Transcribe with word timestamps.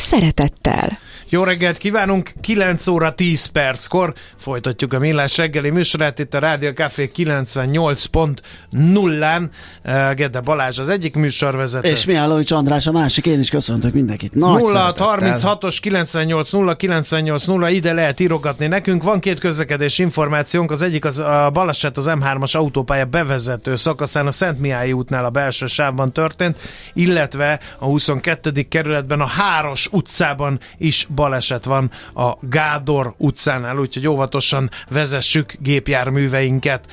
szeretettel. 0.00 0.98
Jó 1.30 1.42
reggelt 1.42 1.78
kívánunk, 1.78 2.32
9 2.40 2.86
óra 2.86 3.14
10 3.14 3.46
perckor 3.46 4.14
folytatjuk 4.36 4.92
a 4.92 4.98
Millás 4.98 5.36
reggeli 5.36 5.70
műsorát 5.70 6.18
itt 6.18 6.34
a 6.34 6.38
Rádió 6.38 6.70
Café 6.70 7.10
98.0-án. 7.16 9.48
Eh, 9.82 10.14
Gede 10.14 10.40
Balázs 10.40 10.78
az 10.78 10.88
egyik 10.88 11.14
műsorvezető. 11.14 11.88
És 11.88 12.04
Mihálovics 12.04 12.50
András 12.50 12.86
a 12.86 12.92
másik, 12.92 13.26
én 13.26 13.38
is 13.38 13.50
köszöntök 13.50 13.92
mindenkit. 13.92 14.34
Nagy 14.34 14.62
0 14.62 14.92
36-os 14.96 15.78
98 15.80 16.52
0 16.52 16.76
98 16.76 17.44
0 17.44 17.70
ide 17.70 17.92
lehet 17.92 18.20
írogatni 18.20 18.66
nekünk. 18.66 19.02
Van 19.02 19.20
két 19.20 19.38
közlekedés 19.38 19.98
információnk, 19.98 20.70
az 20.70 20.82
egyik 20.82 21.04
az 21.04 21.18
a 21.18 21.50
baleset 21.52 21.96
az 21.96 22.10
M3-as 22.10 22.56
autópálya 22.56 23.04
bevezető 23.04 23.76
szakaszán 23.76 24.26
a 24.26 24.32
Szent 24.32 24.60
Mihály 24.60 24.92
útnál 24.92 25.24
a 25.24 25.30
belső 25.30 25.66
sávban 25.66 26.12
történt, 26.12 26.58
illetve 26.92 27.60
a 27.78 27.84
22. 27.84 28.66
kerületben 28.68 29.20
a 29.20 29.26
Háros 29.26 29.88
utcában 29.92 30.60
is 30.78 31.06
baleset 31.18 31.64
van 31.64 31.90
a 32.14 32.32
Gádor 32.40 33.14
utcánál, 33.16 33.78
úgyhogy 33.78 34.06
óvatosan 34.08 34.70
vezessük 34.88 35.54
gépjárműveinket. 35.58 36.86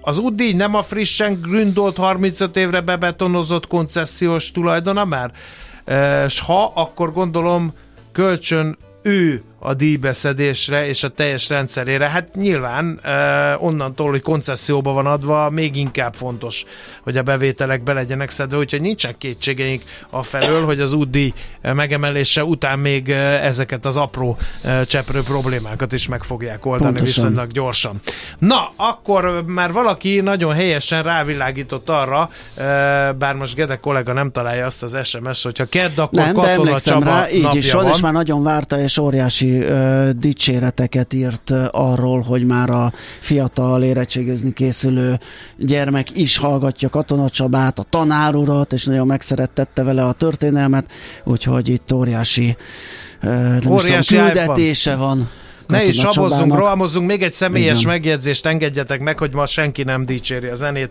Az 0.00 0.18
UDI 0.18 0.52
nem 0.52 0.74
a 0.74 0.82
frissen 0.82 1.40
gründolt 1.40 1.96
35 1.96 2.56
évre 2.56 2.80
bebetonozott 2.80 3.66
koncesziós 3.66 4.50
tulajdona 4.50 5.04
már? 5.04 5.30
És 6.26 6.40
ha, 6.40 6.72
akkor 6.74 7.12
gondolom 7.12 7.72
kölcsön 8.12 8.78
ő 9.02 9.42
a 9.66 9.74
díjbeszedésre 9.74 10.86
és 10.86 11.02
a 11.02 11.08
teljes 11.08 11.48
rendszerére. 11.48 12.08
Hát 12.08 12.34
nyilván 12.34 13.00
onnantól, 13.58 14.10
hogy 14.10 14.22
koncesszióba 14.22 14.92
van 14.92 15.06
adva, 15.06 15.50
még 15.50 15.76
inkább 15.76 16.14
fontos, 16.14 16.64
hogy 17.02 17.16
a 17.16 17.22
bevételek 17.22 17.82
be 17.82 17.92
legyenek 17.92 18.30
szedve, 18.30 18.56
úgyhogy 18.56 18.80
nincsen 18.80 19.14
kétségeink 19.18 19.82
a 20.10 20.22
felől, 20.22 20.64
hogy 20.64 20.80
az 20.80 20.92
útdíj 20.92 21.32
megemelése 21.62 22.44
után 22.44 22.78
még 22.78 23.10
ezeket 23.42 23.84
az 23.84 23.96
apró 23.96 24.38
cseprő 24.86 25.22
problémákat 25.22 25.92
is 25.92 26.08
meg 26.08 26.22
fogják 26.22 26.66
oldani 26.66 26.92
Pontosan. 26.92 27.22
viszonylag 27.22 27.52
gyorsan. 27.52 28.00
Na, 28.38 28.72
akkor 28.76 29.44
már 29.46 29.72
valaki 29.72 30.20
nagyon 30.20 30.54
helyesen 30.54 31.02
rávilágított 31.02 31.88
arra, 31.88 32.30
bár 33.18 33.34
most 33.34 33.54
Gede 33.54 33.76
kollega 33.76 34.12
nem 34.12 34.30
találja 34.30 34.66
azt 34.66 34.82
az 34.82 34.96
SMS, 35.06 35.42
hogyha 35.42 35.64
kedd, 35.64 36.00
akkor 36.00 36.22
nem, 36.22 36.34
Katona 36.34 36.80
Csaba 36.80 37.04
rá, 37.04 37.30
így 37.30 37.54
is 37.54 37.72
van, 37.72 37.84
van, 37.84 37.92
és 37.92 38.00
már 38.00 38.12
nagyon 38.12 38.42
várta, 38.42 38.80
és 38.80 38.98
óriási 38.98 39.55
ö, 39.60 40.10
dicséreteket 40.18 41.12
írt 41.12 41.50
arról, 41.70 42.20
hogy 42.20 42.46
már 42.46 42.70
a 42.70 42.92
fiatal 43.20 43.82
érettségizni 43.82 44.52
készülő 44.52 45.18
gyermek 45.56 46.16
is 46.16 46.36
hallgatja 46.36 46.88
Katona 46.88 47.30
Csabát, 47.30 47.78
a 47.78 47.86
tanárurat, 47.90 48.72
és 48.72 48.84
nagyon 48.84 49.06
megszerettette 49.06 49.82
vele 49.82 50.04
a 50.04 50.12
történelmet, 50.12 50.90
úgyhogy 51.24 51.68
itt 51.68 51.92
óriási, 51.92 52.56
ö, 53.22 53.56
óriási 53.68 54.14
tudom, 54.14 54.30
küldetése 54.30 54.96
van. 54.96 55.28
Ne 55.66 55.84
is 55.84 55.96
sabozzunk, 55.96 56.54
rohamozzunk, 56.54 57.06
még 57.06 57.22
egy 57.22 57.32
személyes 57.32 57.78
Igen. 57.78 57.90
megjegyzést 57.90 58.46
engedjetek 58.46 59.00
meg, 59.00 59.18
hogy 59.18 59.34
ma 59.34 59.46
senki 59.46 59.82
nem 59.82 60.04
dicséri 60.04 60.46
a 60.46 60.54
zenét. 60.54 60.90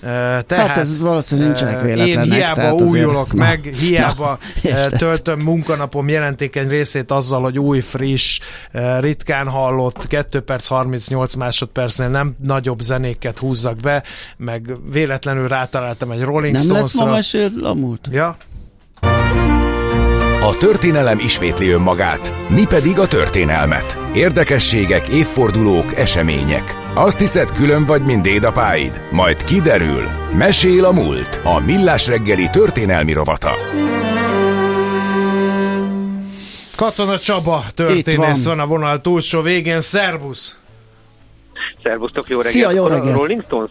Tehát, 0.00 0.50
hát 0.50 0.76
ez 0.76 0.98
valószínűleg 0.98 1.48
nincsenek 1.50 1.82
véletlenek. 1.82 2.26
Én 2.26 2.32
hiába 2.32 2.72
újulok 2.72 3.32
azért... 3.32 3.48
meg, 3.48 3.68
na, 3.72 3.78
hiába 3.78 4.38
na, 4.62 4.86
töltöm 4.88 5.40
munkanapom 5.40 6.08
jelentékeny 6.08 6.68
részét 6.68 7.10
azzal, 7.10 7.42
hogy 7.42 7.58
új, 7.58 7.80
friss, 7.80 8.40
ritkán 9.00 9.48
hallott, 9.48 10.06
2 10.06 10.40
perc 10.40 10.66
38 10.66 11.34
másodpercnél 11.34 12.08
nem 12.08 12.36
nagyobb 12.42 12.80
zenéket 12.80 13.38
húzzak 13.38 13.76
be, 13.76 14.02
meg 14.36 14.76
véletlenül 14.92 15.48
rátaláltam 15.48 16.10
egy 16.10 16.22
Rolling 16.22 16.58
Stones-ra. 16.58 16.74
Nem 16.74 16.82
lesz 16.82 16.94
ma 16.94 17.04
mesél 17.04 17.66
a 17.66 17.74
múlt? 17.74 18.08
Ja, 18.10 18.36
a 20.42 20.56
történelem 20.58 21.18
ismétli 21.18 21.68
önmagát, 21.68 22.32
mi 22.48 22.64
pedig 22.68 22.98
a 22.98 23.06
történelmet. 23.08 23.98
Érdekességek, 24.14 25.08
évfordulók, 25.08 25.96
események. 25.98 26.74
Azt 26.94 27.18
hiszed, 27.18 27.52
külön 27.52 27.84
vagy, 27.84 28.02
mint 28.02 28.22
dédapáid? 28.22 29.00
Majd 29.10 29.44
kiderül. 29.44 30.02
Mesél 30.38 30.84
a 30.84 30.92
múlt. 30.92 31.40
A 31.44 31.60
Millás 31.60 32.06
reggeli 32.06 32.48
történelmi 32.50 33.12
rovata. 33.12 33.50
Katona 36.76 37.18
Csaba 37.18 37.64
történész 37.74 38.44
van. 38.44 38.56
van 38.56 38.64
a 38.64 38.68
vonal 38.68 39.00
túlsó 39.00 39.40
végén. 39.40 39.80
Szervusz! 39.80 40.58
Szervusztok, 41.82 42.28
jó 42.28 42.36
reggelt! 42.36 42.54
Szia, 42.54 42.70
jó 42.70 42.86
reggelt! 42.86 43.16
Rolling 43.16 43.42
Stones? 43.46 43.70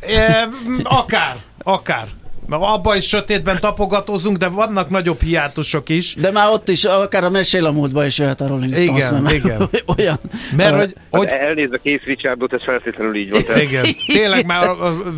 E, 0.00 0.48
akár, 0.82 1.36
akár. 1.62 2.06
Mert 2.46 2.62
abban 2.62 2.96
is 2.96 3.08
sötétben 3.08 3.60
tapogatózunk, 3.60 4.36
de 4.36 4.48
vannak 4.48 4.90
nagyobb 4.90 5.20
hiátusok 5.20 5.88
is. 5.88 6.14
De 6.14 6.30
már 6.30 6.48
ott 6.48 6.68
is, 6.68 6.84
akár 6.84 7.24
a 7.24 7.30
mesél 7.30 7.66
a 7.66 7.72
múltba 7.72 8.04
is 8.04 8.18
jöhet 8.18 8.40
a 8.40 8.46
Rolling 8.46 8.76
Stones. 8.76 9.06
Igen, 9.06 9.22
mert 9.22 9.34
igen. 9.34 9.68
Olyan. 9.98 10.18
Mert 10.56 10.76
hogy, 10.76 10.94
hogy... 11.10 11.28
Hát 11.28 11.40
elnézve 11.40 11.78
Kész 11.82 12.02
Richardot, 12.02 12.52
ez 12.52 12.62
feltétlenül 12.64 13.14
így 13.14 13.30
volt. 13.30 13.58
Igen, 13.58 13.84
tényleg 14.06 14.46
már 14.46 14.70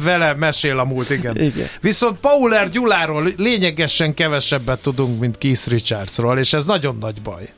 vele 0.04 0.34
mesél 0.34 0.78
a 0.78 0.84
múlt, 0.84 1.10
igen. 1.10 1.36
igen. 1.36 1.66
Viszont 1.80 2.20
Pauler 2.20 2.70
Gyuláról 2.70 3.32
lényegesen 3.36 4.14
kevesebbet 4.14 4.82
tudunk, 4.82 5.20
mint 5.20 5.38
Keith 5.38 5.68
Richardsról, 5.68 6.38
és 6.38 6.52
ez 6.52 6.64
nagyon 6.64 6.96
nagy 7.00 7.22
baj. 7.22 7.52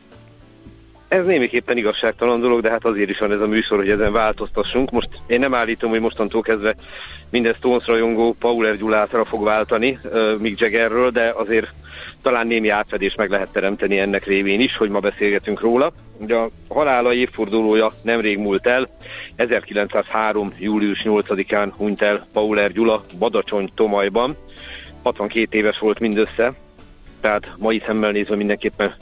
Ez 1.09 1.27
némiképpen 1.27 1.77
igazságtalan 1.77 2.41
dolog, 2.41 2.61
de 2.61 2.71
hát 2.71 2.85
azért 2.85 3.11
is 3.11 3.19
van 3.19 3.33
ez 3.33 3.41
a 3.41 3.47
műsor, 3.47 3.79
hogy 3.79 3.91
ezen 3.91 4.13
változtassunk. 4.13 4.91
Most 4.91 5.09
én 5.27 5.39
nem 5.39 5.55
állítom, 5.55 5.91
hogy 5.91 6.01
mostantól 6.01 6.43
kezdve 6.43 6.75
minden 7.31 7.55
Stones 7.55 7.87
rajongó 7.87 8.37
Pauler 8.39 8.77
Gyulátra 8.77 9.25
fog 9.25 9.45
váltani 9.45 9.99
uh, 10.05 10.39
Mick 10.39 10.61
Jaggerről, 10.61 11.11
de 11.11 11.33
azért 11.37 11.73
talán 12.23 12.47
némi 12.47 12.69
átfedés 12.69 13.15
meg 13.15 13.31
lehet 13.31 13.53
teremteni 13.53 13.99
ennek 13.99 14.25
révén 14.25 14.61
is, 14.61 14.77
hogy 14.77 14.91
ma 14.91 15.01
beszélgetünk 15.01 15.61
róla. 15.61 15.93
Ugye 16.19 16.35
a 16.35 16.49
halála 16.69 17.13
évfordulója 17.13 17.91
nemrég 18.03 18.39
múlt 18.39 18.67
el, 18.67 18.89
1903. 19.37 20.53
július 20.59 21.03
8-án 21.05 21.73
hunyt 21.77 22.03
el 22.03 22.27
Pauler 22.33 22.73
Gyula 22.73 23.03
Badacsony 23.19 23.71
Tomajban. 23.75 24.37
62 25.03 25.59
éves 25.59 25.79
volt 25.79 25.99
mindössze, 25.99 26.53
tehát 27.21 27.53
mai 27.57 27.83
szemmel 27.87 28.11
nézve 28.11 28.37
mindenképpen 28.37 28.95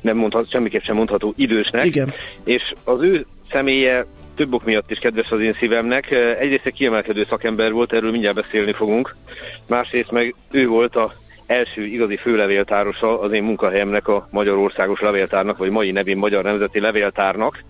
nem 0.00 0.16
mondhat, 0.16 0.50
semmiképp 0.50 0.82
sem 0.82 0.96
mondható 0.96 1.32
idősnek. 1.36 1.84
Igen. 1.84 2.12
És 2.44 2.72
az 2.84 3.02
ő 3.02 3.26
személye 3.50 4.06
több 4.36 4.52
ok 4.52 4.64
miatt 4.64 4.90
is 4.90 4.98
kedves 4.98 5.30
az 5.30 5.40
én 5.40 5.56
szívemnek. 5.58 6.10
Egyrészt 6.10 6.66
egy 6.66 6.72
kiemelkedő 6.72 7.24
szakember 7.24 7.72
volt, 7.72 7.92
erről 7.92 8.10
mindjárt 8.10 8.36
beszélni 8.36 8.72
fogunk. 8.72 9.14
Másrészt 9.66 10.10
meg 10.10 10.34
ő 10.50 10.66
volt 10.66 10.96
a 10.96 11.12
első 11.46 11.84
igazi 11.84 12.16
főlevéltárosa 12.16 13.20
az 13.20 13.32
én 13.32 13.42
munkahelyemnek 13.42 14.08
a 14.08 14.28
Magyarországos 14.30 15.00
Levéltárnak, 15.00 15.56
vagy 15.56 15.70
mai 15.70 15.90
nevén 15.90 16.16
Magyar 16.16 16.44
Nemzeti 16.44 16.80
Levéltárnak, 16.80 17.64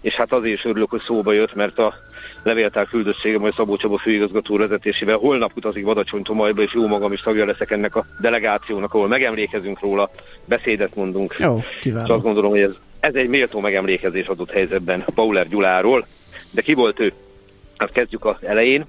és 0.00 0.14
hát 0.14 0.32
azért 0.32 0.56
is 0.56 0.64
örülök, 0.64 0.90
hogy 0.90 1.00
szóba 1.00 1.32
jött, 1.32 1.54
mert 1.54 1.78
a 1.78 1.94
levéltár 2.42 2.86
küldössége 2.86 3.38
majd 3.38 3.54
Szabó 3.54 3.76
Csaba 3.76 3.98
főigazgató 3.98 4.56
vezetésével 4.56 5.16
holnap 5.16 5.52
utazik 5.56 5.84
Badacsony 5.84 6.22
Tomajba, 6.22 6.62
és 6.62 6.74
jó 6.74 6.86
magam 6.86 7.12
is 7.12 7.20
tagja 7.20 7.44
leszek 7.44 7.70
ennek 7.70 7.96
a 7.96 8.06
delegációnak, 8.20 8.94
ahol 8.94 9.08
megemlékezünk 9.08 9.80
róla, 9.80 10.10
beszédet 10.44 10.94
mondunk. 10.94 11.36
Jó, 11.38 11.60
kiváló. 11.80 12.04
És 12.04 12.10
azt 12.10 12.22
gondolom, 12.22 12.50
hogy 12.50 12.60
ez, 12.60 12.74
ez 13.00 13.14
egy 13.14 13.28
méltó 13.28 13.60
megemlékezés 13.60 14.26
adott 14.26 14.50
helyzetben 14.50 15.04
Pauler 15.14 15.48
Gyuláról. 15.48 16.06
De 16.50 16.62
ki 16.62 16.74
volt 16.74 17.00
ő? 17.00 17.12
Hát 17.76 17.92
kezdjük 17.92 18.24
az 18.24 18.36
elején. 18.40 18.84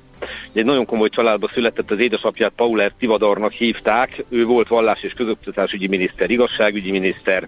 Egy 0.54 0.66
nagyon 0.66 0.86
komoly 0.86 1.10
családba 1.10 1.50
született, 1.54 1.92
az 1.92 2.00
édesapját 2.00 2.52
Pauler 2.56 2.92
Tivadornak 3.00 3.52
hívták, 3.52 4.24
ő 4.30 4.46
volt 4.46 4.68
vallás 4.68 5.04
és 5.04 5.14
közoktatásügyi 5.14 5.88
miniszter, 5.88 6.30
igazságügyi 6.30 6.92
miniszter. 6.92 7.48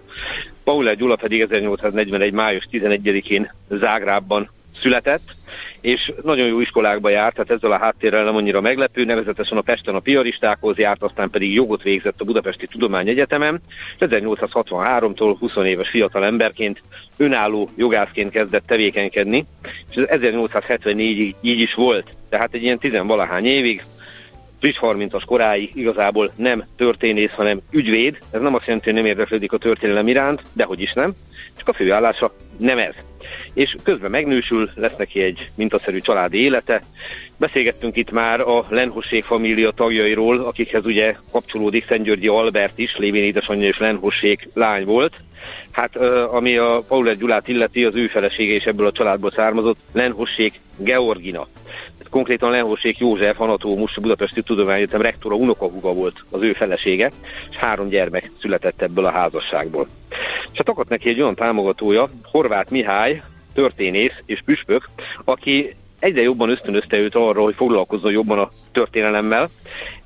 Pauler 0.64 0.96
Gyula 0.96 1.16
pedig 1.16 1.40
1841. 1.40 2.32
május 2.32 2.68
11-én 2.72 3.52
Zágrában 3.70 4.50
született, 4.80 5.34
és 5.80 6.12
nagyon 6.22 6.46
jó 6.46 6.60
iskolákba 6.60 7.08
járt, 7.08 7.34
tehát 7.34 7.50
ezzel 7.50 7.72
a 7.72 7.78
háttérrel 7.78 8.24
nem 8.24 8.36
annyira 8.36 8.60
meglepő, 8.60 9.04
nevezetesen 9.04 9.58
a 9.58 9.60
Pesten 9.60 9.94
a 9.94 10.00
piaristákhoz 10.00 10.76
járt, 10.76 11.02
aztán 11.02 11.30
pedig 11.30 11.54
jogot 11.54 11.82
végzett 11.82 12.20
a 12.20 12.24
Budapesti 12.24 12.66
Tudományegyetemen, 12.66 13.60
és 13.98 14.06
1863-tól 14.10 15.36
20 15.38 15.56
éves 15.56 15.88
fiatal 15.88 16.24
emberként 16.24 16.82
önálló 17.16 17.70
jogászként 17.76 18.30
kezdett 18.30 18.66
tevékenykedni, 18.66 19.46
és 19.90 19.96
ez 19.96 20.20
1874-ig 20.22 21.34
így 21.40 21.60
is 21.60 21.74
volt, 21.74 22.10
tehát 22.28 22.54
egy 22.54 22.62
ilyen 22.62 22.78
tizenvalahány 22.78 23.44
évig 23.44 23.82
friss 24.60 24.76
30-as 24.80 25.22
koráig 25.26 25.70
igazából 25.74 26.32
nem 26.36 26.64
történész, 26.76 27.30
hanem 27.30 27.60
ügyvéd. 27.70 28.18
Ez 28.30 28.40
nem 28.40 28.54
azt 28.54 28.66
jelenti, 28.66 28.90
hogy 28.90 28.98
nem 28.98 29.06
érdeklődik 29.06 29.52
a 29.52 29.58
történelem 29.58 30.08
iránt, 30.08 30.42
de 30.52 30.64
hogy 30.64 30.80
is 30.80 30.92
nem. 30.92 31.14
Csak 31.56 31.68
a 31.68 31.72
főállása 31.72 32.34
nem 32.56 32.78
ez. 32.78 32.94
És 33.54 33.76
közben 33.82 34.10
megnősül, 34.10 34.70
lesz 34.74 34.96
neki 34.96 35.20
egy 35.20 35.50
mintaszerű 35.54 35.98
családi 35.98 36.38
élete. 36.38 36.82
Beszélgettünk 37.36 37.96
itt 37.96 38.10
már 38.10 38.40
a 38.40 38.66
Lenhosség 38.68 39.24
família 39.24 39.70
tagjairól, 39.70 40.40
akikhez 40.40 40.84
ugye 40.84 41.16
kapcsolódik 41.30 41.86
Szentgyörgyi 41.86 42.28
Albert 42.28 42.78
is, 42.78 42.96
lévén 42.96 43.22
édesanyja 43.22 43.68
és 43.68 43.78
Lenhosség 43.78 44.48
lány 44.54 44.84
volt. 44.84 45.14
Hát 45.70 45.96
ami 46.30 46.56
a 46.56 46.82
Paulet 46.88 47.18
Gyulát 47.18 47.48
illeti, 47.48 47.84
az 47.84 47.94
ő 47.94 48.06
felesége 48.06 48.54
is 48.54 48.64
ebből 48.64 48.86
a 48.86 48.92
családból 48.92 49.30
származott, 49.30 49.78
Lenhosség 49.92 50.60
Georgina 50.76 51.46
konkrétan 52.14 52.50
Lehorsék 52.50 52.98
József, 52.98 53.40
anatómus, 53.40 53.98
Budapesti 54.00 54.42
Tudományegyetem 54.42 55.00
rektora 55.00 55.34
unokahuga 55.34 55.92
volt 55.92 56.24
az 56.30 56.42
ő 56.42 56.52
felesége, 56.52 57.10
és 57.50 57.56
három 57.56 57.88
gyermek 57.88 58.30
született 58.40 58.82
ebből 58.82 59.04
a 59.04 59.10
házasságból. 59.10 59.86
És 60.52 60.56
hát 60.56 60.68
akadt 60.68 60.88
neki 60.88 61.08
egy 61.08 61.20
olyan 61.20 61.34
támogatója, 61.34 62.08
Horváth 62.22 62.70
Mihály, 62.70 63.22
történész 63.54 64.22
és 64.26 64.42
püspök, 64.44 64.88
aki 65.24 65.74
egyre 66.04 66.22
jobban 66.22 66.48
ösztönözte 66.48 66.98
őt 66.98 67.14
arra, 67.14 67.42
hogy 67.42 67.54
foglalkozzon 67.54 68.12
jobban 68.12 68.38
a 68.38 68.50
történelemmel. 68.72 69.50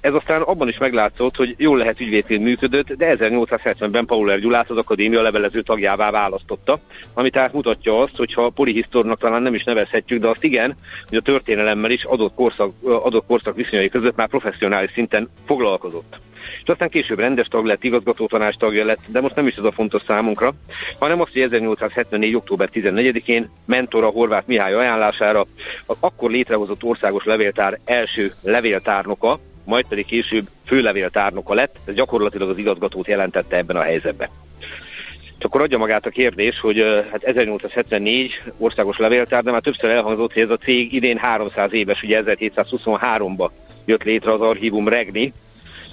Ez 0.00 0.14
aztán 0.14 0.42
abban 0.42 0.68
is 0.68 0.78
meglátszott, 0.78 1.36
hogy 1.36 1.54
jól 1.58 1.78
lehet 1.78 2.00
ügyvédként 2.00 2.42
működött, 2.42 2.92
de 2.92 3.16
1870-ben 3.18 4.06
Pauler 4.06 4.40
Gyulát 4.40 4.70
az 4.70 4.76
akadémia 4.76 5.22
levelező 5.22 5.62
tagjává 5.62 6.10
választotta, 6.10 6.78
ami 7.14 7.30
tehát 7.30 7.52
mutatja 7.52 8.00
azt, 8.00 8.16
hogy 8.16 8.32
ha 8.32 8.50
polihisztornak 8.50 9.18
talán 9.18 9.42
nem 9.42 9.54
is 9.54 9.64
nevezhetjük, 9.64 10.20
de 10.20 10.28
azt 10.28 10.44
igen, 10.44 10.76
hogy 11.08 11.18
a 11.18 11.22
történelemmel 11.22 11.90
is 11.90 12.04
adott 12.04 12.34
korszak, 12.34 12.72
adott 12.82 13.26
korszak 13.26 13.56
viszonyai 13.56 13.88
között 13.88 14.16
már 14.16 14.28
professzionális 14.28 14.90
szinten 14.90 15.28
foglalkozott 15.46 16.27
és 16.62 16.68
aztán 16.68 16.88
később 16.88 17.18
rendes 17.18 17.46
tag 17.46 17.64
lett, 17.64 17.84
igazgató 17.84 18.26
tanács 18.26 18.56
tagja 18.56 18.84
lett, 18.84 19.00
de 19.06 19.20
most 19.20 19.34
nem 19.34 19.46
is 19.46 19.54
ez 19.54 19.64
a 19.64 19.72
fontos 19.72 20.02
számunkra, 20.06 20.52
hanem 20.98 21.20
azt, 21.20 21.32
hogy 21.32 21.42
1874. 21.42 22.34
október 22.34 22.68
14-én 22.74 23.50
mentora 23.66 24.08
Horváth 24.08 24.48
Mihály 24.48 24.74
ajánlására 24.74 25.46
az 25.86 25.96
akkor 26.00 26.30
létrehozott 26.30 26.82
országos 26.82 27.24
levéltár 27.24 27.78
első 27.84 28.34
levéltárnoka, 28.42 29.38
majd 29.64 29.86
pedig 29.88 30.06
később 30.06 30.44
főlevéltárnoka 30.66 31.54
lett, 31.54 31.76
ez 31.84 31.94
gyakorlatilag 31.94 32.48
az 32.48 32.58
igazgatót 32.58 33.06
jelentette 33.06 33.56
ebben 33.56 33.76
a 33.76 33.82
helyzetben. 33.82 34.28
Csak 35.38 35.50
akkor 35.50 35.60
adja 35.60 35.78
magát 35.78 36.06
a 36.06 36.10
kérdés, 36.10 36.60
hogy 36.60 36.78
hát 37.10 37.22
1874 37.22 38.42
országos 38.58 38.98
levéltár, 38.98 39.42
de 39.42 39.50
már 39.50 39.60
többször 39.60 39.90
elhangzott, 39.90 40.32
hogy 40.32 40.42
ez 40.42 40.50
a 40.50 40.56
cég 40.56 40.92
idén 40.92 41.16
300 41.16 41.72
éves, 41.72 42.02
ugye 42.02 42.22
1723-ba 42.24 43.50
jött 43.84 44.02
létre 44.02 44.32
az 44.32 44.40
archívum 44.40 44.88
Regni, 44.88 45.32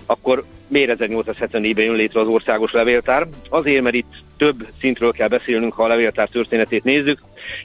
akkor 0.05 0.43
miért 0.67 0.97
1874-ben 0.99 1.85
jön 1.85 1.95
létre 1.95 2.19
az 2.19 2.27
országos 2.27 2.71
levéltár? 2.71 3.27
Azért, 3.49 3.83
mert 3.83 3.95
itt 3.95 4.13
több 4.37 4.67
szintről 4.79 5.11
kell 5.11 5.27
beszélnünk, 5.27 5.73
ha 5.73 5.83
a 5.83 5.87
levéltár 5.87 6.29
történetét 6.29 6.83
nézzük. 6.83 7.19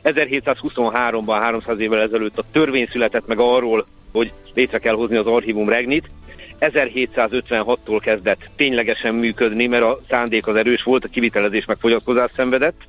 1723-ban, 0.05 1.39
300 1.41 1.79
évvel 1.79 2.01
ezelőtt 2.01 2.39
a 2.39 2.45
törvény 2.53 2.87
született 2.91 3.27
meg 3.27 3.39
arról, 3.39 3.87
hogy 4.13 4.33
létre 4.55 4.79
kell 4.79 4.95
hozni 4.95 5.17
az 5.17 5.27
archívum 5.27 5.69
regnit. 5.69 6.11
1756-tól 6.61 7.99
kezdett 8.03 8.51
ténylegesen 8.57 9.15
működni, 9.15 9.67
mert 9.67 9.83
a 9.83 10.01
szándék 10.09 10.47
az 10.47 10.57
erős 10.57 10.83
volt, 10.83 11.05
a 11.05 11.09
kivitelezés 11.09 11.65
meg 11.65 11.77
fogyatkozás 11.77 12.31
szenvedett. 12.37 12.81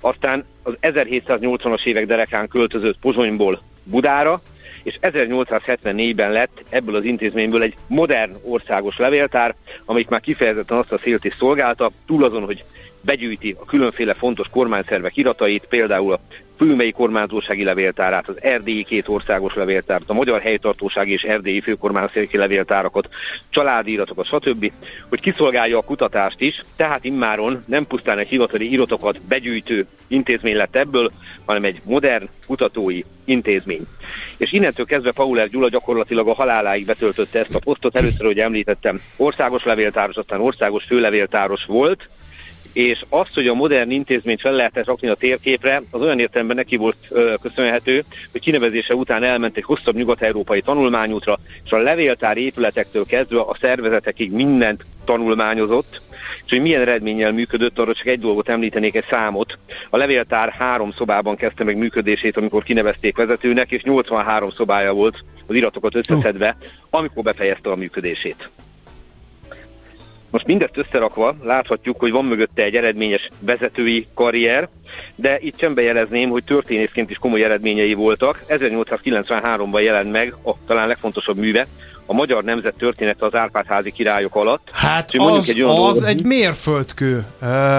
Aztán 0.00 0.44
az 0.62 0.76
1780-as 0.82 1.84
évek 1.84 2.06
derekán 2.06 2.48
költözött 2.48 2.98
Pozsonyból 3.00 3.60
Budára, 3.84 4.40
és 4.82 4.98
1874-ben 5.00 6.32
lett 6.32 6.64
ebből 6.68 6.94
az 6.94 7.04
intézményből 7.04 7.62
egy 7.62 7.74
modern 7.86 8.34
országos 8.42 8.96
levéltár, 8.96 9.54
amelyik 9.84 10.08
már 10.08 10.20
kifejezetten 10.20 10.78
azt 10.78 10.92
a 10.92 10.98
szélt 10.98 11.24
is 11.24 11.34
szolgálta, 11.38 11.90
túl 12.06 12.24
azon, 12.24 12.44
hogy 12.44 12.64
begyűjti 13.04 13.56
a 13.60 13.64
különféle 13.64 14.14
fontos 14.14 14.48
kormányszervek 14.48 15.16
iratait, 15.16 15.66
például 15.68 16.12
a 16.12 16.20
Fülmei 16.56 16.92
kormányzósági 16.92 17.64
levéltárát, 17.64 18.28
az 18.28 18.42
erdélyi 18.42 18.84
két 18.84 19.08
országos 19.08 19.54
levéltárt, 19.54 20.10
a 20.10 20.12
Magyar 20.12 20.40
Helytartósági 20.40 21.12
és 21.12 21.22
Erdélyi 21.22 21.60
főkormányzósági 21.60 22.36
levéltárakat, 22.36 23.08
családi 23.50 23.92
iratokat, 23.92 24.26
stb., 24.26 24.72
hogy 25.08 25.20
kiszolgálja 25.20 25.78
a 25.78 25.82
kutatást 25.82 26.40
is, 26.40 26.64
tehát 26.76 27.04
immáron 27.04 27.64
nem 27.66 27.86
pusztán 27.86 28.18
egy 28.18 28.28
hivatali 28.28 28.72
iratokat 28.72 29.20
begyűjtő 29.28 29.86
intézmény 30.08 30.56
lett 30.56 30.76
ebből, 30.76 31.10
hanem 31.44 31.64
egy 31.64 31.80
modern 31.84 32.28
kutatói 32.46 33.00
intézmény. 33.24 33.86
És 34.36 34.52
innentől 34.52 34.86
kezdve 34.86 35.12
Pauler 35.12 35.48
Gyula 35.48 35.68
gyakorlatilag 35.68 36.28
a 36.28 36.34
haláláig 36.34 36.86
betöltötte 36.86 37.38
ezt 37.38 37.54
a 37.54 37.58
posztot. 37.58 37.96
Először, 37.96 38.26
hogy 38.26 38.38
említettem, 38.38 39.00
országos 39.16 39.64
levéltáros, 39.64 40.16
aztán 40.16 40.40
országos 40.40 40.84
főlevéltáros 40.84 41.64
volt, 41.64 42.08
és 42.74 43.04
azt, 43.08 43.34
hogy 43.34 43.46
a 43.46 43.54
modern 43.54 43.90
intézményt 43.90 44.40
fel 44.40 44.52
lehetett 44.52 44.86
rakni 44.86 45.08
a 45.08 45.14
térképre, 45.14 45.82
az 45.90 46.00
olyan 46.00 46.18
értelemben 46.18 46.56
neki 46.56 46.76
volt 46.76 46.96
ö, 47.08 47.34
köszönhető, 47.42 48.04
hogy 48.32 48.40
kinevezése 48.40 48.94
után 48.94 49.22
elment 49.22 49.56
egy 49.56 49.64
hosszabb 49.64 49.94
nyugat-európai 49.94 50.60
tanulmányútra, 50.60 51.38
és 51.64 51.70
a 51.70 51.78
levéltár 51.78 52.36
épületektől 52.36 53.06
kezdve 53.06 53.40
a 53.40 53.56
szervezetekig 53.60 54.32
mindent 54.32 54.84
tanulmányozott, 55.04 56.02
és 56.44 56.50
hogy 56.50 56.60
milyen 56.60 56.80
eredménnyel 56.80 57.32
működött, 57.32 57.78
arra 57.78 57.94
csak 57.94 58.06
egy 58.06 58.20
dolgot 58.20 58.48
említenék, 58.48 58.94
egy 58.94 59.06
számot. 59.10 59.58
A 59.90 59.96
levéltár 59.96 60.48
három 60.48 60.90
szobában 60.90 61.36
kezdte 61.36 61.64
meg 61.64 61.76
működését, 61.76 62.36
amikor 62.36 62.62
kinevezték 62.62 63.16
vezetőnek, 63.16 63.70
és 63.70 63.82
83 63.82 64.50
szobája 64.50 64.92
volt 64.92 65.24
az 65.46 65.54
iratokat 65.54 65.94
összeszedve, 65.94 66.56
amikor 66.90 67.22
befejezte 67.22 67.70
a 67.70 67.76
működését. 67.76 68.50
Most 70.34 70.46
mindezt 70.46 70.76
összerakva 70.76 71.34
láthatjuk, 71.42 71.98
hogy 71.98 72.10
van 72.10 72.24
mögötte 72.24 72.62
egy 72.62 72.74
eredményes 72.74 73.28
vezetői 73.40 74.06
karrier, 74.14 74.68
de 75.14 75.38
itt 75.40 75.58
sem 75.58 75.74
bejelezném, 75.74 76.30
hogy 76.30 76.44
történészként 76.44 77.10
is 77.10 77.16
komoly 77.16 77.44
eredményei 77.44 77.94
voltak. 77.94 78.44
1893-ban 78.48 79.82
jelent 79.82 80.12
meg 80.12 80.34
a 80.44 80.52
talán 80.66 80.88
legfontosabb 80.88 81.36
műve, 81.36 81.66
a 82.06 82.12
magyar 82.12 82.44
nemzet 82.44 82.74
története 82.74 83.26
az 83.26 83.34
Árpád-házi 83.34 83.92
királyok 83.92 84.34
alatt. 84.34 84.68
Hát 84.72 85.10
az, 85.12 85.48
egy, 85.48 85.60
az 85.60 85.66
dolgot, 85.66 86.04
egy 86.04 86.24
mérföldkő. 86.24 87.24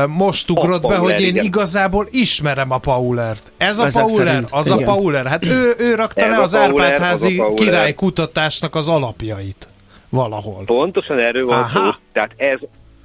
Most 0.07 0.49
ugrott 0.49 0.87
be, 0.87 0.95
hogy 0.95 1.21
én 1.21 1.27
igen. 1.27 1.43
igazából 1.43 2.07
ismerem 2.11 2.71
a 2.71 2.77
Paulert. 2.77 3.51
Ez 3.57 3.77
a 3.77 3.85
Ezek 3.85 4.05
Pauler, 4.05 4.27
szerint, 4.27 4.47
az 4.51 4.65
igen. 4.65 4.77
a 4.77 4.81
Pauler. 4.81 5.25
Hát 5.25 5.45
ő, 5.45 5.75
ő 5.77 5.95
rakta 5.95 6.21
Ez 6.21 6.29
le 6.29 6.41
az 6.41 6.55
Árpád-házi 6.55 7.41
király 7.55 7.93
kutatásnak 7.93 8.75
az 8.75 8.87
alapjait 8.87 9.67
valahol. 10.09 10.63
Pontosan 10.65 11.19
erről 11.19 11.45
van 11.45 11.59
Aha. 11.59 11.91
szó. 11.91 11.97
Tehát 12.11 12.31
ez 12.37 12.59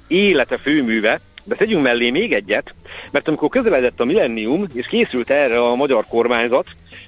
élete 0.07 0.57
főműve, 0.57 1.19
de 1.43 1.55
tegyünk 1.55 1.83
mellé 1.83 2.09
még 2.09 2.33
egyet, 2.33 2.73
mert 3.11 3.27
amikor 3.27 3.49
közeledett 3.49 3.99
a 3.99 4.05
millennium, 4.05 4.65
és 4.73 4.87
készült 4.87 5.29
erre 5.29 5.61
a 5.61 5.75
magyar 5.75 6.05
kormányzat, 6.07 6.65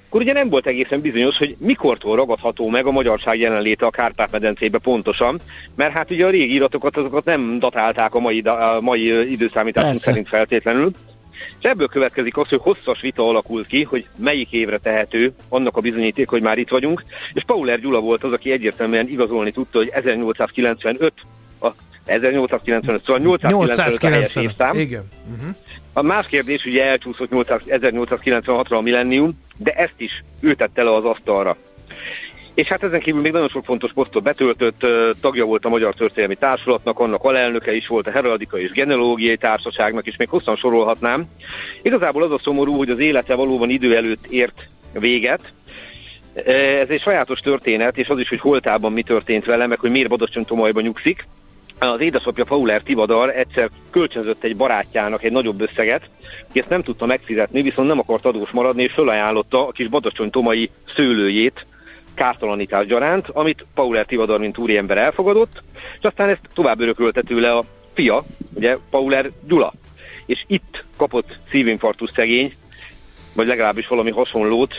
akkor 0.08 0.22
ugye 0.22 0.34
nem 0.34 0.50
volt 0.50 0.68
egészen 0.68 1.02
bizonyos, 1.02 1.38
hogy 1.38 1.56
mikortól 1.60 2.16
ragadható 2.16 2.70
meg 2.70 2.86
a 2.86 2.92
magyarság 2.92 3.40
jelenléte 3.40 3.86
a 3.86 3.90
Kárpát-medencébe 3.90 4.78
pontosan, 4.78 5.40
mert 5.76 5.94
hát 5.94 6.12
ugye 6.12 6.26
a 6.26 6.30
régi 6.30 6.54
iratokat 6.54 6.98
azokat 6.98 7.26
nem 7.26 7.60
datálták 7.60 8.14
a 8.14 8.20
mai, 8.20 8.40
a 8.40 8.78
mai 8.82 9.32
időszámításunk 9.32 9.94
Persze. 9.94 10.10
szerint 10.10 10.28
feltétlenül. 10.28 10.92
És 11.60 11.70
ebből 11.70 11.88
következik 11.88 12.38
az, 12.38 12.48
hogy 12.48 12.60
hosszas 12.62 13.02
vita 13.02 13.28
alakult 13.28 13.68
ki, 13.68 13.84
hogy 13.84 14.08
melyik 14.18 14.52
évre 14.52 14.78
tehető 14.78 15.34
annak 15.50 15.78
a 15.78 15.82
bizonyíték, 15.82 16.30
hogy 16.30 16.42
már 16.42 16.58
itt 16.58 16.70
vagyunk, 16.70 17.04
és 17.34 17.44
Pauler 17.44 17.80
Gyula 17.80 18.00
volt 18.00 18.24
az, 18.24 18.32
aki 18.32 18.52
egyértelműen 18.52 19.08
igazolni 19.08 19.52
tudta, 19.52 19.78
hogy 19.78 19.90
1895 19.92 21.14
a 21.60 21.72
1895, 22.06 23.04
szóval 23.06 23.22
895 23.22 24.36
évszám. 24.36 24.80
Igen. 24.80 25.08
Uh-huh. 25.36 25.56
A 25.94 26.02
más 26.02 26.28
kérdés, 26.28 26.66
ugye 26.66 26.84
elcsúszott 26.86 27.30
1896-ra 27.32 28.78
a 28.78 28.82
millennium, 28.82 29.40
de 29.58 29.72
ezt 29.72 30.02
is 30.02 30.24
ő 30.40 30.54
tette 30.54 30.84
le 30.84 30.94
az 30.94 31.04
asztalra. 31.04 31.58
És 32.54 32.68
hát 32.68 32.84
ezen 32.84 33.00
kívül 33.00 33.22
még 33.22 33.32
nagyon 33.32 33.48
sok 33.48 33.66
fontos 33.66 33.94
posztot 33.94 34.24
betöltött, 34.24 34.86
tagja 35.22 35.46
volt 35.46 35.66
a 35.66 35.70
Magyar 35.70 35.94
Történelmi 35.94 36.36
Társulatnak, 36.36 37.00
annak 37.00 37.24
alelnöke 37.24 37.74
is 37.74 37.88
volt 37.88 38.08
a 38.08 38.12
Heraldika 38.12 38.60
és 38.60 38.72
Genealógiai 38.72 39.38
Társaságnak, 39.38 40.08
és 40.08 40.18
még 40.18 40.30
hosszan 40.30 40.56
sorolhatnám. 40.56 41.26
Igazából 41.82 42.24
az 42.24 42.32
a 42.32 42.40
szomorú, 42.44 42.78
hogy 42.78 42.90
az 42.90 43.00
élete 43.00 43.36
valóban 43.36 43.70
idő 43.70 43.96
előtt 43.96 44.26
ért 44.26 44.70
véget, 44.94 45.54
ez 46.46 46.90
egy 46.90 47.02
sajátos 47.02 47.40
történet, 47.40 47.98
és 47.98 48.08
az 48.08 48.20
is, 48.20 48.30
hogy 48.30 48.40
holtában 48.40 48.92
mi 48.92 49.04
történt 49.04 49.46
vele, 49.46 49.68
meg 49.68 49.80
hogy 49.80 49.92
miért 49.92 50.10
Badacsony 50.10 50.46
Tomajba 50.46 50.82
nyugszik. 50.82 51.26
Az 51.80 52.00
édesapja 52.00 52.46
Fauler 52.46 52.82
Tivadar 52.82 53.30
egyszer 53.30 53.70
kölcsönzött 53.92 54.44
egy 54.44 54.56
barátjának 54.56 55.24
egy 55.24 55.32
nagyobb 55.32 55.62
összeget, 55.62 56.10
ki 56.52 56.60
ezt 56.60 56.70
nem 56.70 56.84
tudta 56.84 57.06
megfizetni, 57.06 57.62
viszont 57.62 57.88
nem 57.88 58.00
akart 58.00 58.26
adós 58.26 58.50
maradni, 58.50 58.84
és 58.84 58.94
fölajánlotta 58.94 59.68
a 59.68 59.72
kis 59.72 59.88
Badacsony 59.88 60.30
Tomai 60.30 60.70
szőlőjét, 60.96 61.66
kártalanítás 62.14 62.86
gyaránt, 62.86 63.28
amit 63.28 63.66
Pauler 63.74 64.06
Tivadar, 64.06 64.40
mint 64.40 64.58
úriember 64.58 64.98
elfogadott, 64.98 65.64
és 66.00 66.06
aztán 66.06 66.30
ezt 66.30 66.50
tovább 66.54 66.80
örökölte 66.80 67.22
tőle 67.22 67.52
a 67.52 67.66
fia, 67.94 68.24
ugye 68.54 68.78
Pauler 68.90 69.30
Gyula. 69.48 69.74
És 70.26 70.44
itt 70.48 70.86
kapott 70.98 71.40
szívinfarktus 71.50 72.10
szegény, 72.16 72.54
vagy 73.34 73.48
legalábbis 73.48 73.88
valami 73.88 74.12
hasonlót 74.12 74.74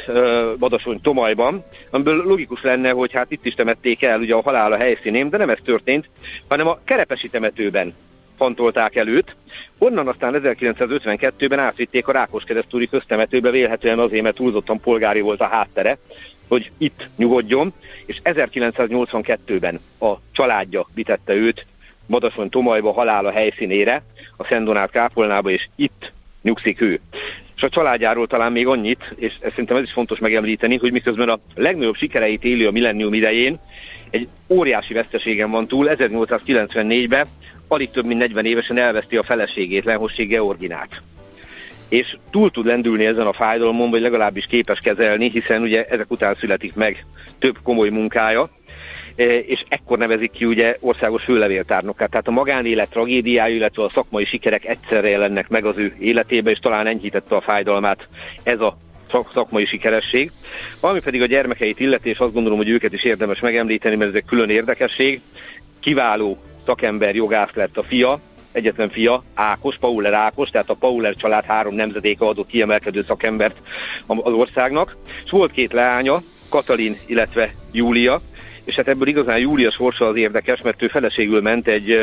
Badasony 0.59 1.01
Tomajban, 1.01 1.65
amiből 1.91 2.25
logikus 2.25 2.63
lenne, 2.63 2.91
hogy 2.91 3.13
hát 3.13 3.31
itt 3.31 3.47
is 3.47 3.55
temették 3.55 4.03
el 4.03 4.21
ugye 4.21 4.35
a 4.35 4.43
halál 4.43 4.73
a 4.73 4.77
helyszínén, 4.77 5.31
de 5.31 5.37
nem 5.37 5.51
ez 5.51 5.59
történt, 5.65 6.09
hanem 6.49 6.67
a 6.67 6.79
Kerepesi 6.85 7.29
temetőben 7.29 7.95
hantolták 8.39 8.97
előtt. 8.97 9.37
Onnan 9.79 10.09
aztán 10.09 10.41
1952-ben 10.43 11.59
átvitték 11.59 12.09
a 12.09 12.13
Rákoskeresztúri 12.13 12.89
köztemetőbe, 12.89 13.51
vélhetően 13.51 13.99
azért, 13.99 14.23
mert 14.23 14.37
túlzottan 14.37 14.81
polgári 14.81 15.21
volt 15.21 15.41
a 15.41 15.49
háttere, 15.49 15.99
hogy 16.55 16.71
itt 16.79 17.09
nyugodjon, 17.17 17.73
és 18.07 18.21
1982-ben 18.25 19.81
a 20.01 20.15
családja 20.33 20.87
vitette 20.95 21.35
őt 21.35 21.67
Madasony 22.07 22.49
Tomajba 22.49 22.93
halála 22.93 23.33
helyszínére, 23.33 24.03
a 24.37 24.45
Szendonát 24.45 24.91
kápolnába, 24.91 25.51
és 25.51 25.69
itt 25.77 26.13
nyugszik 26.43 26.81
ő. 26.81 27.01
És 27.57 27.63
a 27.63 27.69
családjáról 27.69 28.27
talán 28.27 28.53
még 28.53 28.67
annyit, 28.67 29.15
és 29.17 29.33
ezt 29.41 29.51
szerintem 29.51 29.77
ez 29.77 29.83
is 29.83 29.93
fontos 29.93 30.19
megemlíteni, 30.19 30.77
hogy 30.77 30.93
miközben 30.93 31.29
a 31.29 31.39
legnagyobb 31.55 31.95
sikereit 31.95 32.45
éli 32.45 32.65
a 32.65 32.71
millennium 32.71 33.13
idején, 33.13 33.59
egy 34.11 34.29
óriási 34.49 34.95
veszteségen 34.95 35.51
van 35.51 35.67
túl, 35.67 35.87
1894-ben 35.91 37.27
alig 37.69 37.91
több 37.91 38.05
mint 38.05 38.19
40 38.19 38.45
évesen 38.45 38.79
elveszti 38.79 39.17
a 39.17 39.23
feleségét, 39.23 39.85
Lenhosség 39.85 40.29
Georginát. 40.29 41.03
És 41.95 42.17
túl 42.31 42.51
tud 42.51 42.67
lendülni 42.67 43.05
ezen 43.05 43.27
a 43.27 43.33
fájdalomon, 43.33 43.91
vagy 43.91 44.01
legalábbis 44.01 44.47
képes 44.47 44.81
kezelni, 44.81 45.31
hiszen 45.31 45.63
ugye 45.63 45.85
ezek 45.85 46.11
után 46.11 46.35
születik 46.35 46.75
meg 46.75 47.05
több 47.39 47.57
komoly 47.63 47.89
munkája, 47.89 48.49
e, 49.17 49.39
és 49.39 49.65
ekkor 49.69 49.99
nevezik 49.99 50.31
ki 50.31 50.45
ugye 50.45 50.77
országos 50.81 51.25
főlevéltárnokát. 51.25 52.11
Tehát 52.11 52.29
a 52.29 52.31
magánélet 52.31 52.91
tragédiája, 52.91 53.55
illetve 53.55 53.83
a 53.83 53.91
szakmai 53.95 54.25
sikerek 54.25 54.65
egyszerre 54.65 55.09
jelennek 55.09 55.49
meg 55.49 55.65
az 55.65 55.79
ő 55.79 55.93
életébe, 55.99 56.51
és 56.51 56.59
talán 56.59 56.87
enyhítette 56.87 57.37
a 57.37 57.41
fájdalmát 57.41 58.09
ez 58.43 58.61
a 58.61 58.77
szakmai 59.33 59.67
sikeresség. 59.67 60.31
Ami 60.81 61.01
pedig 61.01 61.23
a 61.23 61.27
gyermekeit 61.27 61.81
illeti, 61.81 62.09
és 62.09 62.19
azt 62.19 62.33
gondolom, 62.33 62.59
hogy 62.59 62.69
őket 62.69 62.93
is 62.93 63.05
érdemes 63.05 63.41
megemlíteni, 63.41 63.97
mert 63.97 64.11
ez 64.11 64.17
egy 64.17 64.27
külön 64.27 64.51
érdekesség. 64.51 65.21
Kiváló 65.81 66.39
szakember 66.65 67.15
jogász 67.15 67.55
lett 67.55 67.77
a 67.77 67.83
fia, 67.83 68.21
egyetlen 68.55 68.91
fia, 68.91 69.23
Ákos, 69.35 69.77
Pauler 69.77 70.13
Ákos, 70.13 70.49
tehát 70.49 70.71
a 70.71 70.75
Pauler 70.75 71.15
család 71.15 71.45
három 71.45 71.75
nemzedéke 71.75 72.25
adott 72.25 72.47
kiemelkedő 72.47 73.05
szakembert 73.07 73.59
az 74.07 74.33
országnak, 74.33 74.97
és 75.25 75.31
volt 75.31 75.53
két 75.53 75.73
leánya, 75.73 76.23
Katalin, 76.49 76.99
illetve 77.07 77.55
Júlia, 77.73 78.21
és 78.65 78.75
hát 78.75 78.89
ebből 78.89 79.09
igazán 79.09 79.39
Júlia 79.39 79.71
sorsa 79.71 80.07
az 80.07 80.17
érdekes, 80.17 80.63
mert 80.63 80.83
ő 80.83 80.89
feleségül 80.89 81.41
ment 81.41 81.69
egy 81.69 81.99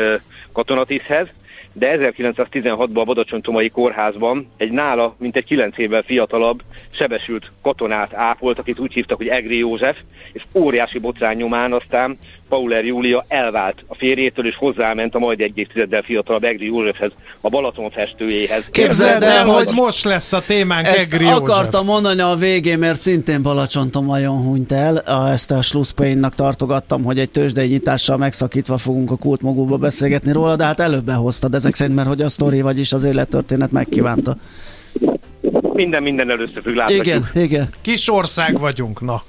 katonatiszhez, 0.52 1.28
de 1.72 2.12
1916-ban 2.14 3.00
a 3.00 3.04
Badacsony-Tomai 3.04 3.68
kórházban 3.68 4.48
egy 4.56 4.70
nála, 4.70 5.14
mint 5.18 5.36
egy 5.36 5.44
9 5.44 5.78
évvel 5.78 6.02
fiatalabb, 6.02 6.60
sebesült 6.90 7.50
katonát 7.62 8.14
ápolt, 8.14 8.58
akit 8.58 8.78
úgy 8.78 8.92
hívtak, 8.92 9.16
hogy 9.16 9.28
Egri 9.28 9.58
József, 9.58 9.98
és 10.32 10.42
óriási 10.54 10.98
botrány 10.98 11.36
nyomán 11.36 11.72
aztán 11.72 12.16
Pauler 12.52 12.84
Júlia 12.84 13.24
elvált 13.28 13.84
a 13.86 13.94
férjétől, 13.94 14.46
és 14.46 14.56
hozzáment 14.56 15.14
a 15.14 15.18
majd 15.18 15.40
egy 15.40 15.58
évtizeddel 15.58 16.02
fiatalabb 16.02 16.44
Egri 16.44 16.66
Józsefhez, 16.66 17.10
a 17.40 17.48
Balaton 17.48 17.90
festőjéhez. 17.90 18.64
Képzeld 18.70 19.22
el, 19.22 19.46
hogy 19.46 19.70
most 19.74 20.04
lesz 20.04 20.32
a 20.32 20.42
témánk 20.46 20.86
Egri 20.86 21.24
József. 21.24 21.38
akartam 21.38 21.84
mondani 21.84 22.20
a 22.20 22.34
végén, 22.34 22.78
mert 22.78 22.98
szintén 22.98 23.42
Balacsontomajon 23.42 24.42
hunyt 24.42 24.72
el. 24.72 24.98
Ezt 25.32 25.50
a 25.50 25.62
Schlusspainnak 25.62 26.34
tartogattam, 26.34 27.04
hogy 27.04 27.18
egy 27.18 27.30
tőzsdei 27.30 27.68
nyitással 27.68 28.16
megszakítva 28.16 28.78
fogunk 28.78 29.10
a 29.10 29.16
kult 29.16 29.42
magukba 29.42 29.76
beszélgetni 29.76 30.32
róla, 30.32 30.56
de 30.56 30.64
hát 30.64 30.80
előbb 30.80 31.04
behoztad 31.04 31.54
ezek 31.54 31.74
szerint, 31.74 31.96
mert 31.96 32.08
hogy 32.08 32.22
a 32.22 32.28
sztori, 32.28 32.60
vagyis 32.60 32.92
az 32.92 33.04
élettörténet 33.04 33.70
megkívánta. 33.70 34.36
Minden 35.72 36.02
minden 36.02 36.30
először 36.30 36.62
függ, 36.62 36.90
Igen, 36.90 37.30
igen. 37.34 37.68
Kis 37.82 38.10
ország 38.10 38.58
vagyunk, 38.58 39.00
na. 39.00 39.22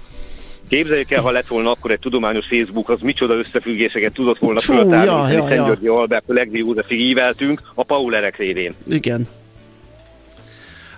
Képzeljük 0.73 1.11
el, 1.11 1.21
ha 1.21 1.31
lett 1.31 1.47
volna 1.47 1.71
akkor 1.71 1.91
egy 1.91 1.99
tudományos 1.99 2.45
Facebook, 2.45 2.89
az 2.89 3.01
micsoda 3.01 3.33
összefüggéseket 3.33 4.13
tudott 4.13 4.37
volna 4.37 4.59
föltárni, 4.59 5.05
ja, 5.05 5.29
ja, 5.29 5.47
Szent 5.47 5.65
Györgyi 5.65 5.87
Albert, 5.87 6.23
Legdi 6.27 6.57
Józsefig 6.57 6.99
íveltünk 6.99 7.61
a 7.75 7.83
Paulerek 7.83 8.37
révén. 8.37 8.75
Igen. 8.87 9.27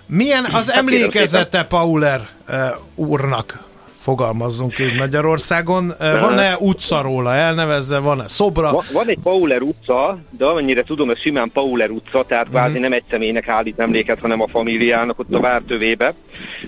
Milyen 0.06 0.44
az 0.44 0.70
hát 0.70 0.78
emlékezete 0.78 1.64
Pauler 1.64 2.28
uh, 2.48 2.54
úrnak? 2.94 3.64
Fogalmazzunk 4.06 4.78
így 4.78 4.96
Magyarországon. 4.98 5.94
Van-e 5.98 6.56
utca 6.58 7.02
róla 7.02 7.34
elnevezve, 7.34 7.98
van-e 7.98 8.28
szobra? 8.28 8.72
Van, 8.72 8.84
van 8.92 9.08
egy 9.08 9.18
Pauler 9.22 9.62
utca, 9.62 10.18
de 10.30 10.44
amennyire 10.44 10.82
tudom, 10.82 11.10
ez 11.10 11.20
simán 11.20 11.50
Pauler 11.52 11.90
utca, 11.90 12.24
tehát 12.24 12.48
kvázi 12.48 12.66
uh-huh. 12.66 12.82
nem 12.82 12.92
egy 12.92 13.02
személynek 13.10 13.48
állít 13.48 13.78
emléket, 13.78 14.18
hanem 14.18 14.40
a 14.40 14.48
familiának 14.48 15.18
ott 15.18 15.34
a 15.34 15.40
vártövébe. 15.40 16.14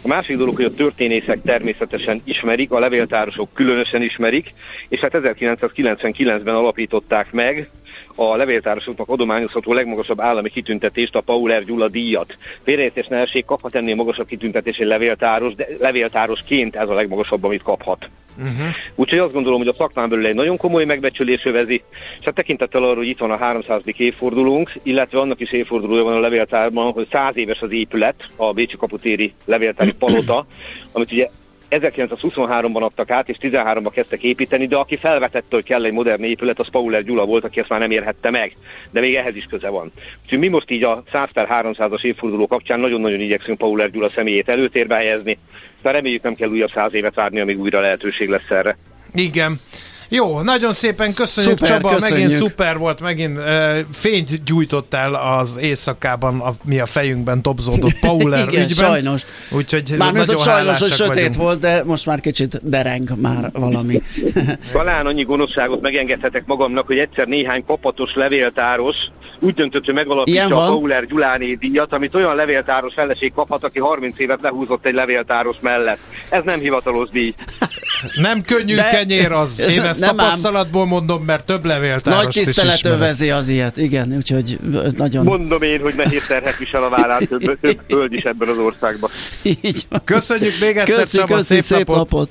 A 0.03 0.09
másik 0.09 0.37
dolog, 0.37 0.57
hogy 0.57 0.65
a 0.65 0.75
történészek 0.75 1.43
természetesen 1.43 2.21
ismerik, 2.25 2.71
a 2.71 2.79
levéltárosok 2.79 3.49
különösen 3.55 4.03
ismerik, 4.03 4.53
és 4.89 5.01
hát 5.01 5.13
1999-ben 5.15 6.55
alapították 6.55 7.33
meg 7.33 7.71
a 8.19 8.37
levéltárosoknak 8.37 9.09
adományozható 9.09 9.73
legmagasabb 9.73 10.21
állami 10.21 10.49
kitüntetést, 10.49 11.15
a 11.15 11.21
Pauler 11.21 11.65
Gyula 11.65 11.89
díjat. 11.89 12.37
Félreértés 12.63 13.07
ne 13.07 13.17
essék, 13.17 13.45
kaphat 13.45 13.75
ennél 13.75 13.95
magasabb 13.95 14.27
kitüntetés 14.27 14.77
egy 14.77 14.87
levéltáros, 14.87 15.55
de 15.55 15.67
levéltárosként 15.79 16.77
ez 16.77 16.89
a 16.89 16.95
legmagasabb, 16.95 17.45
amit 17.45 17.63
kaphat. 17.63 18.11
Uh-huh. 18.39 18.67
Úgyhogy 18.95 19.19
azt 19.19 19.33
gondolom, 19.33 19.59
hogy 19.59 19.69
a 19.69 19.75
szakmán 19.75 20.09
belül 20.09 20.27
egy 20.27 20.35
nagyon 20.35 20.57
komoly 20.57 20.85
megbecsülés 20.85 21.45
övezi, 21.45 21.83
és 22.19 22.25
hát 22.25 22.35
tekintettel 22.35 22.83
arra, 22.83 22.97
hogy 22.97 23.07
itt 23.07 23.19
van 23.19 23.31
a 23.31 23.37
300. 23.37 23.83
évfordulónk, 23.97 24.73
illetve 24.83 25.19
annak 25.19 25.41
is 25.41 25.53
évfordulója 25.53 26.03
van 26.03 26.17
a 26.17 26.21
levéltárban, 26.21 26.93
hogy 26.93 27.07
100 27.11 27.37
éves 27.37 27.61
az 27.61 27.73
épület, 27.73 28.31
a 28.37 28.53
Bécsi 28.53 28.77
Kaputéri 28.77 29.33
levéltári 29.45 29.93
palota, 29.99 30.47
amit 30.93 31.13
ugye 31.13 31.29
1923-ban 31.71 32.83
adtak 32.83 33.11
át, 33.11 33.29
és 33.29 33.37
13-ban 33.41 33.91
kezdtek 33.93 34.23
építeni, 34.23 34.67
de 34.67 34.77
aki 34.77 34.97
felvetette, 34.97 35.57
hogy 35.57 35.65
kell 35.65 35.85
egy 35.85 35.93
modern 35.93 36.23
épület, 36.23 36.59
az 36.59 36.71
Pauler 36.71 37.03
Gyula 37.03 37.25
volt, 37.25 37.45
aki 37.45 37.61
ezt 37.61 37.69
már 37.69 37.81
nem 37.81 37.91
érhette 37.91 38.31
meg, 38.31 38.57
de 38.91 39.01
még 39.01 39.15
ehhez 39.15 39.37
is 39.37 39.45
köze 39.45 39.69
van. 39.69 39.93
Úgyhogy 40.23 40.39
mi 40.39 40.49
most 40.49 40.71
így 40.71 40.83
a 40.83 41.03
100 41.13 41.31
per 41.33 41.49
300-as 41.51 42.05
évforduló 42.05 42.47
kapcsán 42.47 42.81
nagyon-nagyon 42.81 43.21
igyekszünk 43.21 43.59
Pauler 43.59 43.91
Gyula 43.91 44.11
személyét 44.11 44.49
előtérbe 44.49 44.95
helyezni, 44.95 45.39
de 45.83 45.91
reméljük 45.91 46.23
nem 46.23 46.35
kell 46.35 46.49
újabb 46.49 46.71
száz 46.71 46.95
évet 46.95 47.15
várni, 47.15 47.41
amíg 47.41 47.59
újra 47.59 47.81
lehetőség 47.81 48.29
lesz 48.29 48.51
erre. 48.51 48.79
Igen. 49.15 49.61
Jó, 50.09 50.41
nagyon 50.41 50.73
szépen 50.73 51.15
köszönjük 51.15 51.59
szuper, 51.59 51.77
Csaba, 51.77 51.95
köszönjük. 51.95 52.11
megint 52.11 52.31
szuper 52.31 52.79
volt, 52.79 53.01
megint 53.01 53.39
uh, 53.39 53.79
fényt 53.93 54.45
gyújtottál 54.45 55.15
az 55.15 55.59
éjszakában, 55.61 56.41
a, 56.41 56.55
mi 56.65 56.79
a 56.79 56.87
fejünkben 56.87 57.43
topzódott 57.43 57.99
Pauler 58.07 58.49
Igen, 58.49 58.69
ügyben. 58.69 58.89
sajnos. 58.89 59.23
Úgyhogy 59.51 59.95
Mármint, 59.99 60.27
hogy 60.27 60.39
sajnos, 60.39 60.79
hogy 60.79 60.91
sötét 60.91 61.15
vagyunk. 61.15 61.35
volt, 61.35 61.59
de 61.59 61.85
most 61.85 62.07
már 62.07 62.21
kicsit 62.21 62.69
dereng 62.69 63.21
már 63.21 63.51
valami. 63.53 64.03
Talán 64.73 65.07
annyi 65.07 65.23
gonoszságot 65.23 65.81
megengedhetek 65.81 66.47
magamnak, 66.47 66.87
hogy 66.87 66.99
egyszer 66.99 67.27
néhány 67.27 67.65
kapatos 67.65 68.15
levéltáros 68.15 68.97
úgy 69.41 69.55
döntött, 69.55 69.85
hogy 69.85 69.95
megalapítja 69.95 70.65
a 70.65 70.69
Pauler 70.71 71.07
Gyuláné 71.07 71.55
díjat, 71.55 71.93
amit 71.93 72.15
olyan 72.15 72.35
levéltáros 72.35 72.95
feleség 72.95 73.33
kaphat, 73.33 73.65
aki 73.65 73.79
30 73.79 74.19
évet 74.19 74.41
lehúzott 74.43 74.87
egy 74.87 74.95
levéltáros 74.95 75.57
mellett. 75.61 75.99
Ez 76.29 76.43
nem 76.45 76.59
hivatalos 76.59 77.09
díj. 77.09 77.35
Nem 78.15 78.43
könnyű 78.43 78.75
de... 78.75 78.89
kenyér 78.89 79.33
az. 79.33 79.61
Én 79.71 79.83
ezt 79.83 80.01
nem 80.01 80.17
tapasztalatból 80.17 80.83
ám. 80.83 80.89
mondom, 80.89 81.25
mert 81.25 81.47
több 81.47 81.65
levéltárost 81.65 82.25
Nagy 82.25 82.45
tisztelet 82.45 82.85
övezi 82.85 83.31
az 83.31 83.49
ilyet, 83.49 83.77
igen, 83.77 84.13
úgyhogy 84.17 84.59
nagyon... 84.97 85.25
Mondom 85.25 85.63
én, 85.63 85.81
hogy 85.81 85.95
nehéz 85.95 86.27
terhet 86.27 86.57
visel 86.57 86.83
a 86.83 86.89
vállán 86.89 87.27
több, 87.27 87.61
több 87.61 87.81
föld 87.89 88.13
is 88.13 88.23
ebben 88.23 88.49
az 88.49 88.59
országban. 88.59 89.11
Így 89.43 89.85
van. 89.89 90.01
Köszönjük 90.05 90.55
még 90.61 90.77
egyszer, 90.77 90.97
köszi, 90.97 91.17
Csaba, 91.17 91.35
köszi, 91.35 91.55
szép, 91.55 91.63
szép 91.63 91.87
napot. 91.87 91.97
napot. 91.97 92.31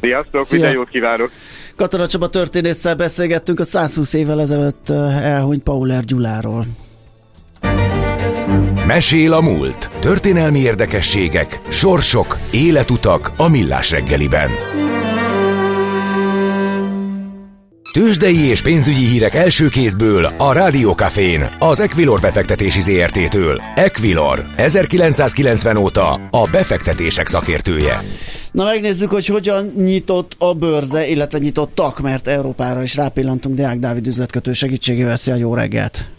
Sziasztok, 0.00 0.44
Szia. 0.44 0.58
minden 0.58 0.76
jót 0.76 0.88
kívánok! 0.88 1.30
Katona 1.76 2.08
Csaba 2.08 2.28
történésszel 2.28 2.94
beszélgettünk 2.94 3.60
a 3.60 3.64
120 3.64 4.12
évvel 4.12 4.40
ezelőtt 4.40 4.90
elhunyt 5.22 5.62
Pauler 5.62 6.04
Gyuláról. 6.04 6.66
Mesél 8.86 9.32
a 9.32 9.40
múlt. 9.40 9.90
Történelmi 10.00 10.58
érdekességek, 10.58 11.60
sorsok, 11.68 12.36
életutak 12.50 13.32
a 13.36 13.48
millás 13.48 13.90
reggeliben. 13.90 14.50
Tőzsdei 17.98 18.38
és 18.38 18.62
pénzügyi 18.62 19.06
hírek 19.06 19.34
első 19.34 19.68
kézből 19.68 20.24
a 20.24 20.52
Rádiókafén, 20.52 21.50
az 21.58 21.80
Equilor 21.80 22.20
befektetési 22.20 22.80
ZRT-től. 22.80 23.62
Equilor, 23.74 24.44
1990 24.56 25.76
óta 25.76 26.12
a 26.30 26.48
befektetések 26.52 27.26
szakértője. 27.26 28.02
Na 28.52 28.64
megnézzük, 28.64 29.10
hogy 29.10 29.26
hogyan 29.26 29.72
nyitott 29.76 30.34
a 30.38 30.54
bőrze, 30.54 31.06
illetve 31.06 31.38
nyitottak, 31.38 32.00
mert 32.00 32.28
Európára 32.28 32.82
is 32.82 32.96
rápillantunk 32.96 33.56
Deák 33.56 33.78
Dávid 33.78 34.06
üzletkötő 34.06 34.52
segítségével. 34.52 35.16
Szia, 35.16 35.34
jó 35.34 35.54
reggelt! 35.54 36.17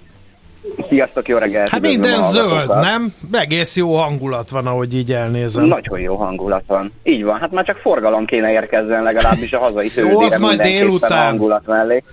Sziasztok, 0.89 1.27
jó 1.27 1.38
reggelt! 1.38 1.69
Hát 1.69 1.81
minden 1.81 2.21
zöld, 2.21 2.67
nem? 2.67 3.13
Egész 3.31 3.75
jó 3.75 3.95
hangulat 3.95 4.49
van, 4.49 4.67
ahogy 4.67 4.95
így 4.95 5.11
elnézem. 5.11 5.65
Nagyon 5.65 5.99
jó 5.99 6.15
hangulat 6.15 6.63
van. 6.67 6.91
Így 7.03 7.23
van, 7.23 7.39
hát 7.39 7.51
már 7.51 7.65
csak 7.65 7.77
forgalom 7.77 8.25
kéne 8.25 8.51
érkezzen 8.51 9.03
legalábbis 9.03 9.53
a 9.53 9.59
hazai 9.59 9.89
tőzsdére 9.89 10.35
Jó, 10.38 10.39
majd 10.39 10.61
délután. 10.61 11.25
hangulat 11.25 11.67
mellé. 11.67 12.03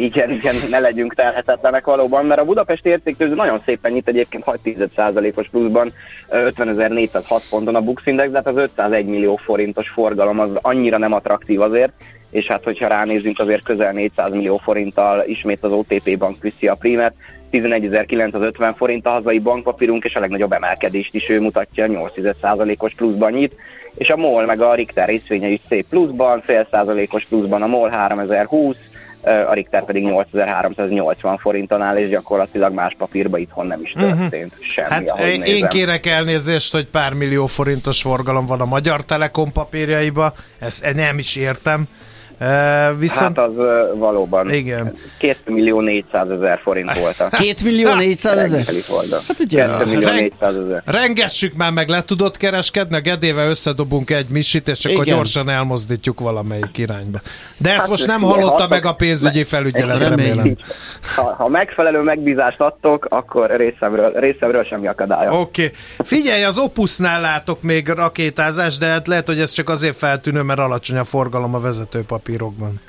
Igen, 0.00 0.30
igen, 0.30 0.54
ne 0.70 0.78
legyünk 0.78 1.14
telhetetlenek 1.14 1.84
valóban, 1.84 2.24
mert 2.24 2.40
a 2.40 2.44
Budapesti 2.44 2.88
értéktőző 2.88 3.34
nagyon 3.34 3.62
szépen 3.64 3.92
nyit 3.92 4.08
egyébként 4.08 4.44
6,1%-os 4.46 5.48
pluszban 5.48 5.92
50.406 6.30 7.40
ponton 7.50 7.74
a 7.74 7.80
Bux 7.80 8.06
Index, 8.06 8.30
de 8.30 8.36
hát 8.36 8.46
az 8.46 8.56
501 8.56 9.06
millió 9.06 9.36
forintos 9.36 9.88
forgalom 9.88 10.38
az 10.40 10.50
annyira 10.60 10.98
nem 10.98 11.12
attraktív 11.12 11.60
azért, 11.60 11.92
és 12.30 12.46
hát 12.46 12.64
hogyha 12.64 12.88
ránézünk 12.88 13.38
azért 13.38 13.64
közel 13.64 13.92
400 13.92 14.30
millió 14.30 14.56
forinttal 14.56 15.24
ismét 15.26 15.64
az 15.64 15.72
OTP 15.72 16.18
bank 16.18 16.42
viszi 16.42 16.68
a 16.68 16.74
prímet, 16.74 17.14
11.950 17.52 18.72
forint 18.76 19.06
a 19.06 19.10
hazai 19.10 19.38
bankpapírunk, 19.38 20.04
és 20.04 20.14
a 20.14 20.20
legnagyobb 20.20 20.52
emelkedést 20.52 21.14
is 21.14 21.28
ő 21.28 21.40
mutatja, 21.40 21.86
8%-os 21.88 22.94
pluszban 22.94 23.32
nyit, 23.32 23.54
és 23.94 24.08
a 24.10 24.16
MOL 24.16 24.46
meg 24.46 24.60
a 24.60 24.74
Richter 24.74 25.08
részvénye 25.08 25.48
is 25.48 25.60
szép 25.68 25.86
pluszban, 25.88 26.40
fél 26.42 26.66
százalékos 26.70 27.24
pluszban 27.24 27.62
a 27.62 27.66
MOL 27.66 27.88
3020, 27.88 28.76
a 29.22 29.52
Richter 29.52 29.84
pedig 29.84 30.04
8380 30.04 31.38
forinton 31.38 31.82
áll, 31.82 31.96
és 31.96 32.08
gyakorlatilag 32.08 32.72
más 32.72 32.94
papírba 32.98 33.38
itthon 33.38 33.66
nem 33.66 33.80
is 33.82 33.92
történt 33.92 34.52
uh-huh. 34.52 34.64
semmi, 34.64 35.08
hát 35.08 35.18
én 35.18 35.40
nézem. 35.40 35.68
kérek 35.68 36.06
elnézést, 36.06 36.72
hogy 36.72 36.86
pár 36.86 37.12
millió 37.12 37.46
forintos 37.46 38.00
forgalom 38.00 38.46
van 38.46 38.60
a 38.60 38.64
Magyar 38.64 39.04
Telekom 39.04 39.52
papírjaiba, 39.52 40.32
ezt 40.58 40.94
nem 40.94 41.18
is 41.18 41.36
értem. 41.36 41.88
Uh, 42.40 42.98
viszont... 42.98 43.36
Hát 43.36 43.46
az 43.48 43.56
uh, 43.56 43.98
valóban 43.98 44.52
Igen. 44.52 44.94
2 45.18 45.52
millió 45.52 45.80
400 45.80 46.30
ezer 46.30 46.58
forint 46.62 46.98
volt. 46.98 47.16
2 47.16 47.52
millió 47.64 47.94
400 47.94 48.38
ezer? 48.38 48.64
Hát 49.28 49.40
ugye, 49.40 49.66
2 49.66 49.90
millió 49.90 50.10
400 50.10 50.54
ezer. 50.54 50.82
Rengessük 50.84 51.54
már 51.54 51.72
meg, 51.72 51.88
le 51.88 52.02
tudod 52.02 52.36
kereskedni, 52.36 52.96
a 52.96 53.00
Gedével 53.00 53.48
összedobunk 53.48 54.10
egy 54.10 54.28
misit, 54.28 54.68
és 54.68 54.84
akkor 54.84 55.04
Igen. 55.04 55.16
gyorsan 55.16 55.48
elmozdítjuk 55.48 56.20
valamelyik 56.20 56.78
irányba. 56.78 57.20
De 57.56 57.70
ezt 57.70 57.80
hát, 57.80 57.88
most 57.88 58.06
nem 58.06 58.20
hallotta 58.20 58.68
meg 58.68 58.84
a 58.84 58.92
pénzügyi 58.92 59.44
felügyelet, 59.44 59.98
remélem. 59.98 60.56
Ha, 61.16 61.34
ha 61.38 61.48
megfelelő 61.48 62.00
megbízást 62.02 62.60
adtok, 62.60 63.06
akkor 63.08 63.56
részemről, 63.56 64.12
részemről 64.12 64.64
semmi 64.64 64.86
akadálya. 64.86 65.40
Oké. 65.40 65.64
Okay. 65.64 65.76
Figyelj, 65.98 66.42
az 66.42 66.58
Opusnál 66.58 67.20
látok 67.20 67.62
még 67.62 67.88
rakétázás, 67.88 68.78
de 68.78 68.86
hát 68.86 69.06
lehet, 69.06 69.26
hogy 69.26 69.40
ez 69.40 69.50
csak 69.50 69.68
azért 69.68 69.96
feltűnő, 69.96 70.42
mert 70.42 70.60
alacsony 70.60 70.98
a 70.98 71.04
forgalom 71.04 71.54
a 71.54 71.60
vezetőpapír 71.60 72.29
papírokban. 72.30 72.80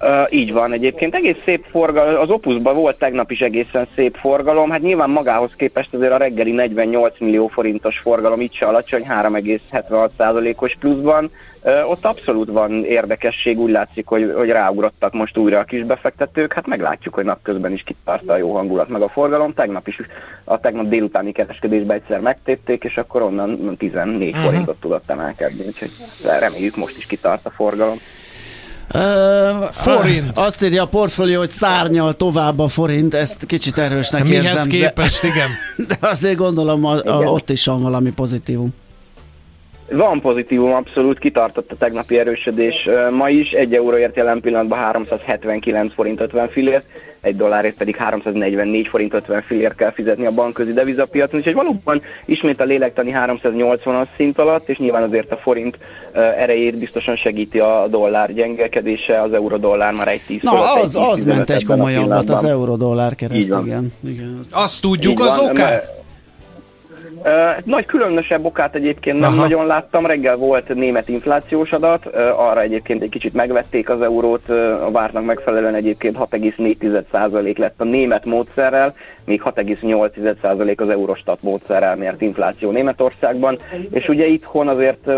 Uh, 0.00 0.32
így 0.32 0.52
van 0.52 0.72
egyébként, 0.72 1.14
egész 1.14 1.36
szép 1.44 1.64
forgalom, 1.70 2.20
az 2.20 2.30
Opusban 2.30 2.74
volt 2.74 2.98
tegnap 2.98 3.30
is 3.30 3.40
egészen 3.40 3.88
szép 3.94 4.16
forgalom, 4.16 4.70
hát 4.70 4.80
nyilván 4.80 5.10
magához 5.10 5.50
képest 5.56 5.94
azért 5.94 6.12
a 6.12 6.16
reggeli 6.16 6.50
48 6.50 7.20
millió 7.20 7.46
forintos 7.46 7.98
forgalom 7.98 8.40
itt 8.40 8.52
se 8.52 8.66
alacsony, 8.66 9.04
3,76%-os 9.08 10.76
pluszban, 10.80 11.30
uh, 11.62 11.90
ott 11.90 12.04
abszolút 12.04 12.48
van 12.48 12.84
érdekesség, 12.84 13.58
úgy 13.58 13.70
látszik, 13.70 14.06
hogy, 14.06 14.32
hogy 14.36 14.48
ráugrottak 14.48 15.12
most 15.12 15.36
újra 15.36 15.58
a 15.58 15.64
kisbefektetők, 15.64 16.52
hát 16.52 16.66
meglátjuk, 16.66 17.14
hogy 17.14 17.24
napközben 17.24 17.72
is 17.72 17.82
kitartta 17.82 18.32
a 18.32 18.36
jó 18.36 18.54
hangulat 18.54 18.88
meg 18.88 19.02
a 19.02 19.08
forgalom, 19.08 19.54
tegnap 19.54 19.88
is 19.88 20.00
a 20.44 20.60
tegnap 20.60 20.86
délutáni 20.86 21.32
kereskedésben 21.32 21.96
egyszer 21.96 22.20
megtépték, 22.20 22.84
és 22.84 22.96
akkor 22.96 23.22
onnan 23.22 23.76
14 23.76 24.28
uh-huh. 24.28 24.44
forintot 24.44 24.80
tudott 24.80 25.10
emelkedni, 25.10 25.66
úgyhogy 25.66 25.90
reméljük 26.38 26.76
most 26.76 26.96
is 26.96 27.06
kitart 27.06 27.46
a 27.46 27.50
forgalom. 27.50 27.98
Uh, 28.94 29.70
forint. 29.70 30.38
Azt 30.38 30.62
írja 30.62 30.82
a 30.82 30.86
portfólió, 30.86 31.38
hogy 31.38 31.48
szárnyal 31.48 32.16
tovább 32.16 32.58
a 32.58 32.68
forint, 32.68 33.14
ezt 33.14 33.46
kicsit 33.46 33.78
erősnek 33.78 34.24
Mihez 34.24 34.44
érzem. 34.44 34.68
Mihez 34.68 34.88
képest, 34.88 35.22
de, 35.22 35.28
igen. 35.28 35.48
De 35.88 35.98
azért 36.00 36.36
gondolom, 36.36 36.84
a, 36.84 36.94
a, 37.04 37.22
ott 37.22 37.50
is 37.50 37.64
van 37.64 37.82
valami 37.82 38.10
pozitívum. 38.10 38.74
Van 39.90 40.20
pozitívum, 40.20 40.72
abszolút 40.72 41.18
kitartott 41.18 41.72
a 41.72 41.76
tegnapi 41.76 42.18
erősödés. 42.18 42.88
Ma 43.10 43.28
is 43.28 43.50
egy 43.50 43.74
euróért 43.74 44.16
jelen 44.16 44.40
pillanatban 44.40 44.78
379 44.78 45.92
forint 45.92 46.20
50 46.20 46.48
fillért, 46.48 46.84
egy 47.20 47.36
dollárért 47.36 47.76
pedig 47.76 47.96
344 47.96 48.86
forint 48.86 49.14
50 49.14 49.42
fillért 49.42 49.74
kell 49.74 49.92
fizetni 49.92 50.26
a 50.26 50.30
bankközi 50.30 50.72
devizapiacon, 50.72 51.38
úgyhogy 51.38 51.54
valóban 51.54 52.02
ismét 52.24 52.60
a 52.60 52.64
lélektani 52.64 53.12
380-as 53.14 54.06
szint 54.16 54.38
alatt, 54.38 54.68
és 54.68 54.78
nyilván 54.78 55.02
azért 55.02 55.32
a 55.32 55.36
forint 55.36 55.78
erejét 56.12 56.78
biztosan 56.78 57.16
segíti 57.16 57.58
a 57.58 57.86
dollár 57.90 58.32
gyengelkedése, 58.32 59.22
az 59.22 59.32
euró-dollár 59.32 59.92
már 59.92 60.08
egy 60.08 60.22
10 60.26 60.42
Na, 60.42 60.72
az, 60.72 60.96
az 60.96 61.24
ment 61.24 61.50
egy 61.50 61.64
komolyabbat, 61.64 62.30
az 62.30 62.44
euró-dollár 62.44 63.14
kereszt, 63.14 63.54
igen. 63.64 63.92
igen. 64.04 64.40
Azt 64.50 64.80
tudjuk 64.80 65.20
az 65.20 65.38
okát? 65.38 66.04
Nagy 67.64 67.86
különösebb 67.86 68.44
okát 68.44 68.74
egyébként 68.74 69.20
nem 69.20 69.32
Aha. 69.32 69.40
nagyon 69.40 69.66
láttam. 69.66 70.06
Reggel 70.06 70.36
volt 70.36 70.74
német 70.74 71.08
inflációs 71.08 71.72
adat, 71.72 72.06
arra 72.36 72.60
egyébként 72.60 73.02
egy 73.02 73.08
kicsit 73.08 73.34
megvették 73.34 73.90
az 73.90 74.02
eurót, 74.02 74.48
a 74.84 74.90
vártnak 74.90 75.24
megfelelően 75.24 75.74
egyébként 75.74 76.16
6,4% 76.16 77.58
lett 77.58 77.80
a 77.80 77.84
német 77.84 78.24
módszerrel, 78.24 78.94
még 79.24 79.42
6,8% 79.44 80.80
az 80.80 80.88
Eurostat 80.88 81.42
módszerrel 81.42 81.96
mért 81.96 82.20
infláció 82.20 82.70
Németországban, 82.70 83.58
és 83.90 84.08
ugye 84.08 84.26
itthon 84.26 84.68
azért 84.68 85.10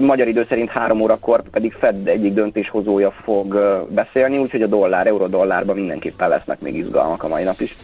magyar 0.00 0.28
idő 0.28 0.46
szerint 0.48 0.70
három 0.70 1.00
órakor 1.00 1.42
pedig 1.50 1.72
Fed 1.72 2.08
egyik 2.08 2.34
döntéshozója 2.34 3.10
fog 3.10 3.58
beszélni, 3.88 4.38
úgyhogy 4.38 4.62
a 4.62 4.66
dollár, 4.66 5.06
euró-dollárban 5.06 5.76
mindenképpen 5.76 6.28
lesznek 6.28 6.60
még 6.60 6.76
izgalmak 6.76 7.22
a 7.22 7.28
mai 7.28 7.42
nap 7.42 7.60
is. 7.60 7.76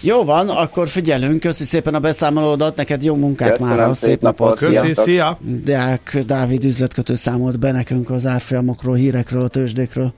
Jó 0.00 0.24
van, 0.24 0.48
akkor 0.48 0.88
figyelünk, 0.88 1.40
köszi 1.40 1.64
szépen 1.64 1.94
a 1.94 1.98
beszámolódat, 1.98 2.76
neked 2.76 3.02
jó 3.02 3.14
munkát 3.14 3.58
már, 3.58 3.80
a 3.80 3.94
szép 3.94 4.20
napot. 4.20 4.58
Köszi, 4.58 4.92
szia! 4.92 5.38
Deák 5.64 6.18
Dávid 6.26 6.64
üzletkötő 6.64 7.14
számolt 7.14 7.58
be 7.58 7.72
nekünk 7.72 8.10
az 8.10 8.26
árfolyamokról, 8.26 8.94
hírekről, 8.94 9.42
a 9.42 9.48
tőzsdékről. 9.48 10.12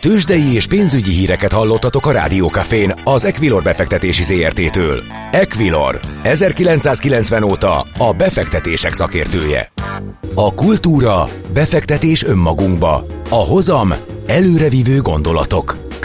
Tőzsdei 0.00 0.54
és 0.54 0.66
pénzügyi 0.66 1.10
híreket 1.10 1.52
hallottatok 1.52 2.06
a 2.06 2.10
Rádiókafén 2.10 2.94
az 3.04 3.24
Equilor 3.24 3.62
befektetési 3.62 4.22
ZRT-től. 4.22 5.02
Equilor, 5.30 6.00
1990 6.22 7.42
óta 7.42 7.86
a 7.98 8.12
befektetések 8.12 8.92
szakértője. 8.92 9.70
A 10.34 10.54
kultúra, 10.54 11.28
befektetés 11.52 12.24
önmagunkba, 12.24 13.06
a 13.30 13.34
hozam, 13.34 13.94
előrevívő 14.26 15.00
gondolatok. 15.00 15.85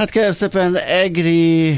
Hát 0.00 0.10
kérem 0.10 0.32
szépen 0.32 0.76
Egri 0.76 1.68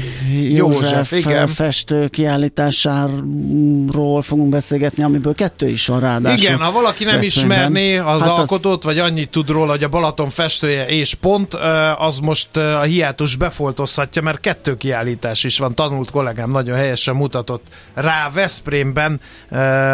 József, 0.55 0.81
József 0.81 1.11
igen. 1.11 1.47
festő 1.47 2.07
kiállításáról 2.07 4.21
fogunk 4.21 4.49
beszélgetni, 4.49 5.03
amiből 5.03 5.35
kettő 5.35 5.67
is 5.67 5.87
van 5.87 5.99
ráadásul. 5.99 6.43
Igen, 6.43 6.59
ha 6.59 6.71
valaki 6.71 7.03
nem 7.03 7.21
ismerné 7.21 7.97
az 7.97 8.21
hát 8.21 8.37
alkotót, 8.37 8.77
az... 8.77 8.83
vagy 8.83 8.99
annyit 8.99 9.29
tud 9.29 9.49
róla, 9.49 9.71
hogy 9.71 9.83
a 9.83 9.87
Balaton 9.87 10.29
festője 10.29 10.85
és 10.85 11.13
pont, 11.13 11.53
az 11.97 12.19
most 12.19 12.57
a 12.57 12.81
hiátus 12.81 13.35
befoltozhatja, 13.35 14.21
mert 14.21 14.39
kettő 14.39 14.77
kiállítás 14.77 15.43
is 15.43 15.57
van. 15.57 15.75
Tanult 15.75 16.11
kollégám 16.11 16.49
nagyon 16.49 16.77
helyesen 16.77 17.15
mutatott 17.15 17.65
rá 17.93 18.29
Veszprémben 18.33 19.19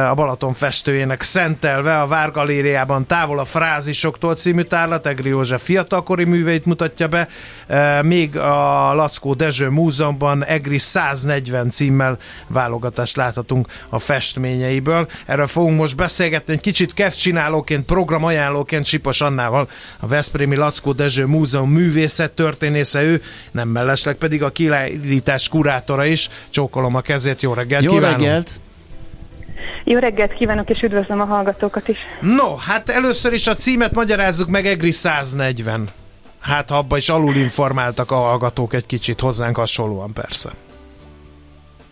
a 0.10 0.14
Balaton 0.14 0.54
festőjének 0.54 1.22
szentelve 1.22 2.02
a 2.02 2.08
Várgalériában 2.08 3.06
távol 3.06 3.40
a 3.40 3.46
frázisoktól 3.46 4.36
című 4.36 4.62
tárlat, 4.62 5.08
Egri 5.08 5.30
József 5.30 5.64
fiatalkori 5.64 6.24
műveit 6.24 6.66
mutatja 6.66 7.08
be. 7.08 7.28
Még 8.02 8.18
még 8.20 8.38
a 8.38 8.94
Lackó 8.94 9.34
Dezső 9.34 9.70
Múzeumban 9.70 10.46
EGRI 10.46 10.78
140 10.78 11.70
címmel 11.70 12.18
válogatást 12.48 13.16
láthatunk 13.16 13.68
a 13.90 14.00
festményeiből. 14.00 15.08
Erről 15.26 15.48
fogunk 15.48 15.78
most 15.78 15.96
beszélgetni 15.96 16.54
egy 16.54 16.62
kicsit 16.62 16.94
kevcsinálóként, 16.94 17.86
programajánlóként 17.86 18.86
Sipos 18.86 19.22
Annával, 19.22 19.70
a 20.00 20.08
Veszprémi 20.08 20.56
Lackó 20.56 20.92
Dezső 20.92 21.26
Múzeum 21.26 21.72
művészet 21.72 22.32
történésze 22.32 23.02
ő, 23.02 23.22
nem 23.52 23.68
mellesleg 23.68 24.16
pedig 24.16 24.44
a 24.44 24.50
kiállítás 24.50 25.50
kurátora 25.50 26.06
is. 26.06 26.30
Csókolom 26.50 26.96
a 26.96 27.02
kezét, 27.02 27.42
jó 27.42 27.54
reggelt 27.54 27.84
jó 27.84 27.92
kívánok! 27.92 28.20
reggelt! 28.20 28.52
Jó 29.84 30.00
reggelt 30.00 30.34
kívánok, 30.34 30.70
és 30.70 30.82
üdvözlöm 30.82 31.22
a 31.22 31.26
hallgatókat 31.26 31.88
is. 31.88 31.98
No, 32.22 32.56
hát 32.56 32.90
először 32.90 33.34
is 33.34 33.48
a 33.48 33.56
címet 33.56 33.94
magyarázzuk 33.94 34.50
meg, 34.50 34.66
EGRI 34.66 34.92
140 34.92 35.90
hát 36.40 36.72
abba 36.72 36.98
is 36.98 37.10
alul 37.10 37.36
informáltak 37.36 38.12
a 38.12 38.16
hallgatók 38.16 38.74
egy 38.74 38.86
kicsit 38.86 39.20
hozzánk 39.20 39.56
hasonlóan 39.58 40.14
persze. 40.14 40.52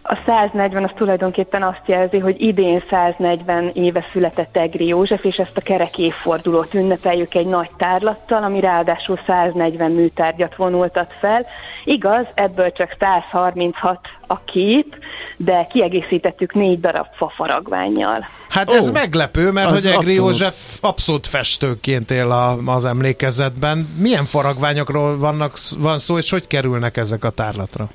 A 0.10 0.18
140 0.26 0.84
az 0.84 0.92
tulajdonképpen 0.96 1.64
azt 1.64 1.82
jelzi, 1.86 2.20
hogy 2.20 2.42
idén 2.42 2.84
140 2.90 3.72
éve 3.74 4.06
született 4.12 4.58
Egri 4.58 4.88
József, 4.88 5.24
és 5.24 5.36
ezt 5.36 5.58
a 5.58 5.62
kerek 5.62 5.98
évfordulót 5.98 6.74
ünnepeljük 6.74 7.34
egy 7.34 7.46
nagy 7.46 7.70
tárlattal, 7.78 8.44
ami 8.44 8.60
ráadásul 8.60 9.20
140 9.26 9.92
műtárgyat 9.92 10.56
vonultat 10.56 11.14
fel. 11.20 11.46
Igaz, 11.84 12.26
ebből 12.34 12.72
csak 12.72 12.96
136 13.00 14.00
a 14.28 14.44
kép, 14.44 14.96
de 15.38 15.68
kiegészítettük 15.70 16.54
négy 16.54 16.80
darab 16.80 17.08
fafaragványjal. 17.14 18.26
Hát 18.50 18.72
ez 18.72 18.88
oh, 18.88 18.94
meglepő, 18.94 19.52
mert 19.52 19.70
hogy 19.70 19.86
Egri 19.86 19.96
abszolút. 19.96 20.16
József 20.16 20.78
abszolút 20.82 21.28
festőként 21.28 22.12
él 22.12 22.32
a, 22.32 22.58
az 22.66 22.86
emlékezetben. 22.86 23.90
Milyen 23.98 24.26
faragványokról 24.26 25.18
vannak, 25.18 25.58
van 25.78 25.98
szó, 25.98 26.18
és 26.18 26.30
hogy 26.30 26.48
kerülnek 26.48 26.98
ezek 26.98 27.24
a 27.24 27.30
tárlatra? 27.30 27.90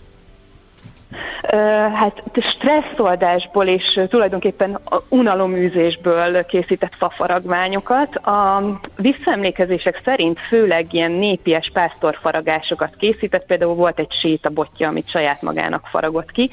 Hát 1.94 2.22
stresszoldásból 2.40 3.66
és 3.66 4.01
tulajdonképpen 4.09 4.79
unaloműzésből 5.09 6.44
készített 6.44 6.94
fafaragványokat. 6.98 8.16
A 8.16 8.62
visszaemlékezések 8.96 10.01
szerint 10.05 10.38
főleg 10.40 10.87
ilyen 10.90 11.11
népies 11.11 11.70
pásztorfaragásokat 11.72 12.96
készített, 12.96 13.46
például 13.46 13.75
volt 13.75 13.98
egy 13.98 14.12
sétabotja, 14.12 14.88
amit 14.88 15.11
saját 15.11 15.42
magának 15.42 15.87
faragott 15.87 16.31
ki, 16.31 16.51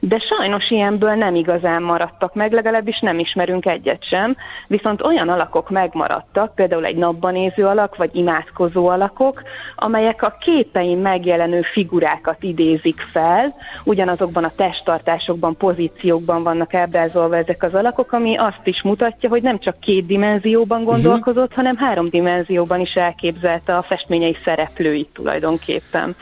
de 0.00 0.18
sajnos 0.18 0.70
ilyenből 0.70 1.14
nem 1.14 1.34
igazán 1.34 1.82
maradtak 1.82 2.34
meg, 2.34 2.52
legalábbis 2.52 3.00
nem 3.00 3.18
ismerünk 3.18 3.66
egyet 3.66 4.04
sem, 4.04 4.36
viszont 4.66 5.02
olyan 5.02 5.28
alakok 5.28 5.70
megmaradtak, 5.70 6.54
például 6.54 6.84
egy 6.84 6.96
napban 6.96 7.32
néző 7.32 7.66
alak, 7.66 7.96
vagy 7.96 8.10
imádkozó 8.12 8.88
alakok, 8.88 9.42
amelyek 9.74 10.22
a 10.22 10.36
képein 10.40 10.98
megjelenő 10.98 11.62
figurákat 11.62 12.42
idézik 12.42 13.00
fel, 13.12 13.54
ugyanazokban 13.96 14.44
a 14.44 14.52
testtartásokban, 14.56 15.56
pozíciókban 15.56 16.42
vannak 16.42 16.74
ábrázolva 16.74 17.36
ezek 17.36 17.62
az 17.62 17.74
alakok, 17.74 18.12
ami 18.12 18.36
azt 18.36 18.60
is 18.64 18.82
mutatja, 18.82 19.28
hogy 19.28 19.42
nem 19.42 19.58
csak 19.58 19.80
két 19.80 20.06
dimenzióban 20.06 20.80
mhm. 20.80 20.90
gondolkozott, 20.90 21.50
uh-huh. 21.50 21.56
hanem 21.56 21.76
három 21.76 22.08
dimenzióban 22.08 22.80
is 22.80 22.94
elképzelte 22.94 23.76
a 23.76 23.82
festményei 23.82 24.36
szereplőit 24.44 25.08
tulajdonképpen. 25.12 26.16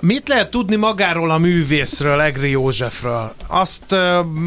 Mit 0.00 0.28
lehet 0.28 0.50
tudni 0.50 0.76
magáról 0.76 1.30
a 1.30 1.38
művészről, 1.38 2.20
Egri 2.20 2.50
Józsefről? 2.50 3.32
Azt, 3.48 3.96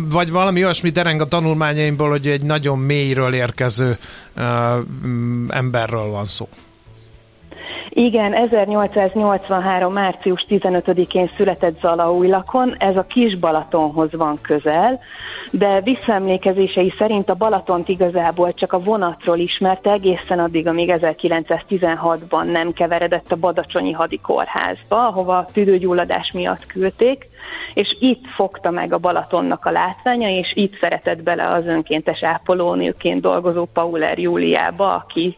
vagy 0.09 0.31
valami 0.31 0.63
olyasmi 0.63 0.89
dereng 0.89 1.21
a 1.21 1.27
tanulmányaimból, 1.27 2.09
hogy 2.09 2.27
egy 2.27 2.41
nagyon 2.41 2.79
mélyről 2.79 3.33
érkező 3.33 3.97
uh, 4.35 4.43
emberről 5.49 6.09
van 6.09 6.25
szó. 6.25 6.47
Igen, 7.89 8.33
1883. 8.33 9.93
március 9.93 10.45
15-én 10.49 11.29
született 11.37 11.79
Zalaújlakon, 11.79 12.75
ez 12.79 12.95
a 12.95 13.05
Kis 13.05 13.37
Balatonhoz 13.37 14.13
van 14.13 14.37
közel, 14.41 14.99
de 15.51 15.81
visszaemlékezései 15.81 16.93
szerint 16.97 17.29
a 17.29 17.35
Balatont 17.35 17.89
igazából 17.89 18.53
csak 18.53 18.73
a 18.73 18.79
vonatról 18.79 19.37
ismerte 19.37 19.91
egészen 19.91 20.39
addig, 20.39 20.67
amíg 20.67 20.93
1916-ban 20.97 22.51
nem 22.51 22.73
keveredett 22.73 23.31
a 23.31 23.39
Badacsonyi 23.39 23.91
hadikórházba, 23.91 25.07
ahova 25.07 25.45
tüdőgyulladás 25.53 26.31
miatt 26.31 26.65
küldték, 26.65 27.27
és 27.73 27.97
itt 27.99 28.27
fogta 28.27 28.71
meg 28.71 28.93
a 28.93 28.97
Balatonnak 28.97 29.65
a 29.65 29.71
látványa, 29.71 30.29
és 30.29 30.51
itt 30.55 30.77
szeretett 30.79 31.23
bele 31.23 31.49
az 31.49 31.65
önkéntes 31.65 32.23
ápolónőként 32.23 33.21
dolgozó 33.21 33.65
Pauler 33.65 34.19
Júliába, 34.19 34.93
aki 34.93 35.37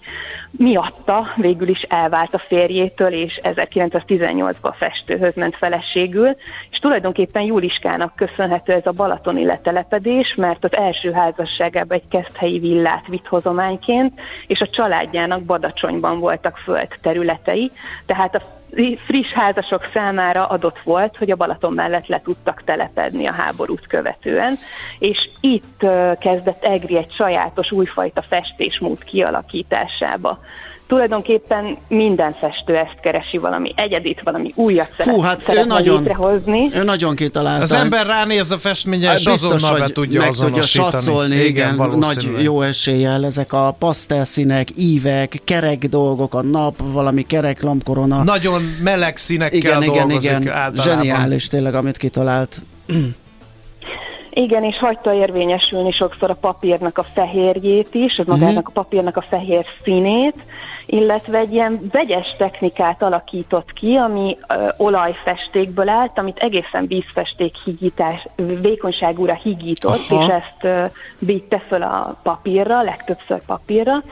miatta 0.51 1.27
végül 1.35 1.67
is 1.67 1.81
elvált 1.81 2.33
a 2.33 2.43
férjétől, 2.47 3.11
és 3.11 3.39
1918-ban 3.43 4.73
festőhöz 4.77 5.35
ment 5.35 5.55
feleségül, 5.55 6.35
és 6.69 6.79
tulajdonképpen 6.79 7.43
Júliskának 7.43 8.15
köszönhető 8.15 8.73
ez 8.73 8.85
a 8.85 8.91
balatoni 8.91 9.45
letelepedés, 9.45 10.35
mert 10.35 10.63
az 10.63 10.73
első 10.73 11.11
házasságában 11.11 11.97
egy 11.97 12.07
keszthelyi 12.07 12.59
villát 12.59 13.07
vitt 13.07 13.27
hozományként, 13.27 14.19
és 14.47 14.61
a 14.61 14.67
családjának 14.67 15.43
Badacsonyban 15.43 16.19
voltak 16.19 16.57
föld 16.57 16.87
területei, 17.01 17.71
tehát 18.05 18.35
a 18.35 18.41
friss 19.05 19.31
házasok 19.31 19.89
számára 19.93 20.45
adott 20.45 20.79
volt, 20.79 21.17
hogy 21.17 21.31
a 21.31 21.35
Balaton 21.35 21.73
mellett 21.73 22.07
le 22.07 22.21
tudtak 22.21 22.63
telepedni 22.63 23.25
a 23.25 23.31
háborút 23.31 23.87
követően, 23.87 24.55
és 24.99 25.29
itt 25.39 25.85
kezdett 26.19 26.63
Egri 26.63 26.97
egy 26.97 27.11
sajátos 27.11 27.71
újfajta 27.71 28.21
festésmód 28.21 29.03
kialakításába 29.03 30.39
tulajdonképpen 30.87 31.77
minden 31.87 32.31
festő 32.31 32.75
ezt 32.75 32.99
keresi, 33.01 33.37
valami 33.37 33.73
egyedit, 33.75 34.21
valami 34.23 34.51
újat 34.55 34.89
Fú, 34.97 35.19
hát 35.19 35.53
ő 35.55 35.65
nagyon, 35.65 35.97
létrehozni. 35.97 36.69
Ő 36.73 36.83
nagyon 36.83 37.15
kitalálta. 37.15 37.63
Az 37.63 37.73
ember 37.73 38.05
ránéz 38.05 38.51
a 38.51 38.57
festménye, 38.57 39.13
és 39.13 39.25
biztos, 39.25 39.53
azonnal 39.53 39.79
be 39.79 39.87
tudja 39.87 40.19
meg 40.19 40.29
tudja 40.29 40.61
satszolni, 40.61 41.35
igen, 41.35 41.73
igen 41.73 41.97
nagy 41.97 42.29
jó 42.41 42.61
eséllyel 42.61 43.25
ezek 43.25 43.53
a 43.53 43.75
pasztelszínek, 43.79 44.67
ívek, 44.77 45.41
kerek 45.43 45.85
dolgok, 45.85 46.33
a 46.33 46.41
nap, 46.41 46.75
valami 46.77 47.25
kerek 47.25 47.61
lampkorona. 47.61 48.23
Nagyon 48.23 48.61
meleg 48.83 49.17
színekkel 49.17 49.59
igen, 49.59 49.79
dolgozik 49.79 50.29
igen, 50.29 50.41
igen. 50.41 50.73
Zseniális 50.75 51.47
tényleg, 51.47 51.75
amit 51.75 51.97
kitalált. 51.97 52.61
Igen, 54.37 54.63
és 54.63 54.77
hagyta 54.77 55.13
érvényesülni 55.13 55.91
sokszor 55.91 56.29
a 56.29 56.37
papírnak 56.41 56.97
a 56.97 57.05
fehérjét 57.13 57.93
is, 57.93 58.19
az 58.19 58.25
magának 58.25 58.57
uh-huh. 58.57 58.67
a 58.67 58.81
papírnak 58.81 59.17
a 59.17 59.21
fehér 59.21 59.65
színét, 59.83 60.35
illetve 60.85 61.37
egy 61.37 61.53
ilyen 61.53 61.89
vegyes 61.91 62.35
technikát 62.37 63.03
alakított 63.03 63.73
ki, 63.73 63.95
ami 63.95 64.37
ö, 64.47 64.67
olajfestékből 64.77 65.89
állt, 65.89 66.17
amit 66.17 66.37
egészen 66.37 66.87
vízfesték 66.87 67.55
higítás, 67.55 68.27
vékonyságúra 68.61 69.33
higított, 69.33 70.09
Aha. 70.09 70.21
és 70.21 70.27
ezt 70.27 70.63
ö, 70.63 70.85
vitte 71.19 71.59
föl 71.59 71.81
a 71.81 72.19
papírra, 72.23 72.81
legtöbbször 72.81 73.41
papírra, 73.45 74.03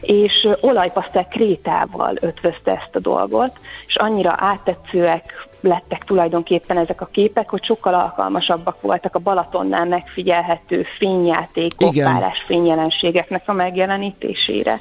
és 0.00 0.44
ö, 0.44 0.52
olajpasztel 0.60 1.26
krétával 1.28 2.16
ötvözte 2.20 2.72
ezt 2.72 2.96
a 2.96 3.00
dolgot, 3.00 3.52
és 3.86 3.96
annyira 3.96 4.34
áttetszőek 4.36 5.48
lettek 5.62 6.04
tulajdonképpen 6.04 6.76
ezek 6.76 7.00
a 7.00 7.08
képek, 7.12 7.48
hogy 7.48 7.64
sokkal 7.64 7.94
alkalmasabbak 7.94 8.80
voltak 8.80 9.14
a 9.14 9.18
Balatonnál 9.18 9.84
megfigyelhető 9.84 10.84
fényjátékok, 10.98 11.94
párás 11.94 12.44
fényjelenségeknek 12.46 13.42
a 13.46 13.52
megjelenítésére. 13.52 14.80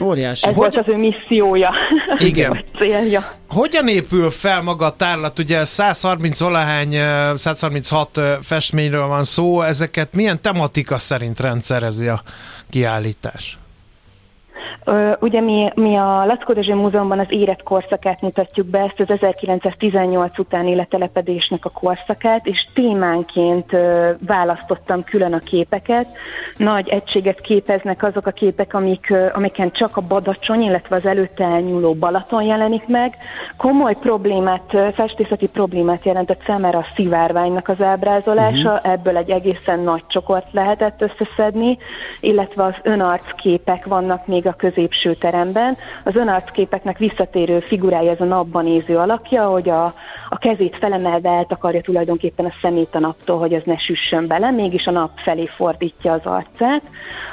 Óriási. 0.00 0.46
Ez 0.46 0.54
hogy... 0.54 0.54
volt 0.54 0.76
az 0.76 0.88
ő 0.94 0.96
missziója. 0.96 1.70
Igen. 2.18 2.50
vagy 2.50 2.64
célja. 2.76 3.32
Hogyan 3.48 3.88
épül 3.88 4.30
fel 4.30 4.62
maga 4.62 4.86
a 4.86 4.96
tárlat? 4.96 5.38
Ugye 5.38 5.64
130 5.64 6.40
valahány, 6.40 6.96
136 7.36 8.20
festményről 8.42 9.06
van 9.06 9.22
szó, 9.22 9.62
ezeket 9.62 10.14
milyen 10.14 10.40
tematika 10.40 10.98
szerint 10.98 11.40
rendszerezi 11.40 12.06
a 12.06 12.22
kiállítás? 12.70 13.58
Ugye 15.20 15.40
mi, 15.40 15.70
mi 15.74 15.96
a 15.96 16.24
Lackó 16.24 16.52
Dezső 16.52 16.74
Múzeumban 16.74 17.18
az 17.18 17.26
érett 17.28 17.62
korszakát 17.62 18.20
mutatjuk 18.20 18.66
be, 18.66 18.78
ezt 18.78 19.00
az 19.00 19.10
1918 19.10 20.38
utáni 20.38 20.74
letelepedésnek 20.74 21.64
a 21.64 21.70
korszakát, 21.70 22.46
és 22.46 22.66
témánként 22.74 23.76
választottam 24.26 25.04
külön 25.04 25.32
a 25.32 25.38
képeket. 25.38 26.06
Nagy 26.56 26.88
egységet 26.88 27.40
képeznek 27.40 28.02
azok 28.02 28.26
a 28.26 28.30
képek, 28.30 28.74
amik, 28.74 29.14
amiken 29.32 29.70
csak 29.70 29.96
a 29.96 30.00
Badacsony, 30.00 30.62
illetve 30.62 30.96
az 30.96 31.06
előtte 31.06 31.44
elnyúló 31.44 31.94
Balaton 31.94 32.42
jelenik 32.42 32.86
meg. 32.86 33.16
Komoly 33.56 33.94
problémát, 33.94 34.76
festészeti 34.92 35.48
problémát 35.48 36.04
jelentett 36.04 36.42
számára 36.46 36.78
a 36.78 36.86
szivárványnak 36.94 37.68
az 37.68 37.82
ábrázolása, 37.82 38.72
uh-huh. 38.72 38.92
ebből 38.92 39.16
egy 39.16 39.30
egészen 39.30 39.80
nagy 39.80 40.02
csokort 40.06 40.52
lehetett 40.52 41.02
összeszedni, 41.02 41.78
illetve 42.20 42.64
az 42.64 42.74
önarcképek 42.82 43.86
vannak 43.86 44.26
még 44.26 44.45
a 44.46 44.52
középső 44.52 45.14
teremben. 45.14 45.76
Az 46.04 46.14
önarcképeknek 46.14 46.98
visszatérő 46.98 47.60
figurája 47.60 48.10
ez 48.10 48.20
a 48.20 48.24
napban 48.24 48.64
néző 48.64 48.96
alakja, 48.96 49.46
hogy 49.46 49.68
a, 49.68 49.84
a 50.28 50.38
kezét 50.38 50.76
felemelve 50.76 51.30
eltakarja 51.30 51.80
tulajdonképpen 51.80 52.46
a 52.46 52.52
szemét 52.60 52.94
a 52.94 52.98
naptól, 52.98 53.38
hogy 53.38 53.54
az 53.54 53.62
ne 53.64 53.78
süssön 53.78 54.26
bele, 54.26 54.50
mégis 54.50 54.86
a 54.86 54.90
nap 54.90 55.10
felé 55.16 55.46
fordítja 55.46 56.12
az 56.12 56.24
arcát. 56.24 56.82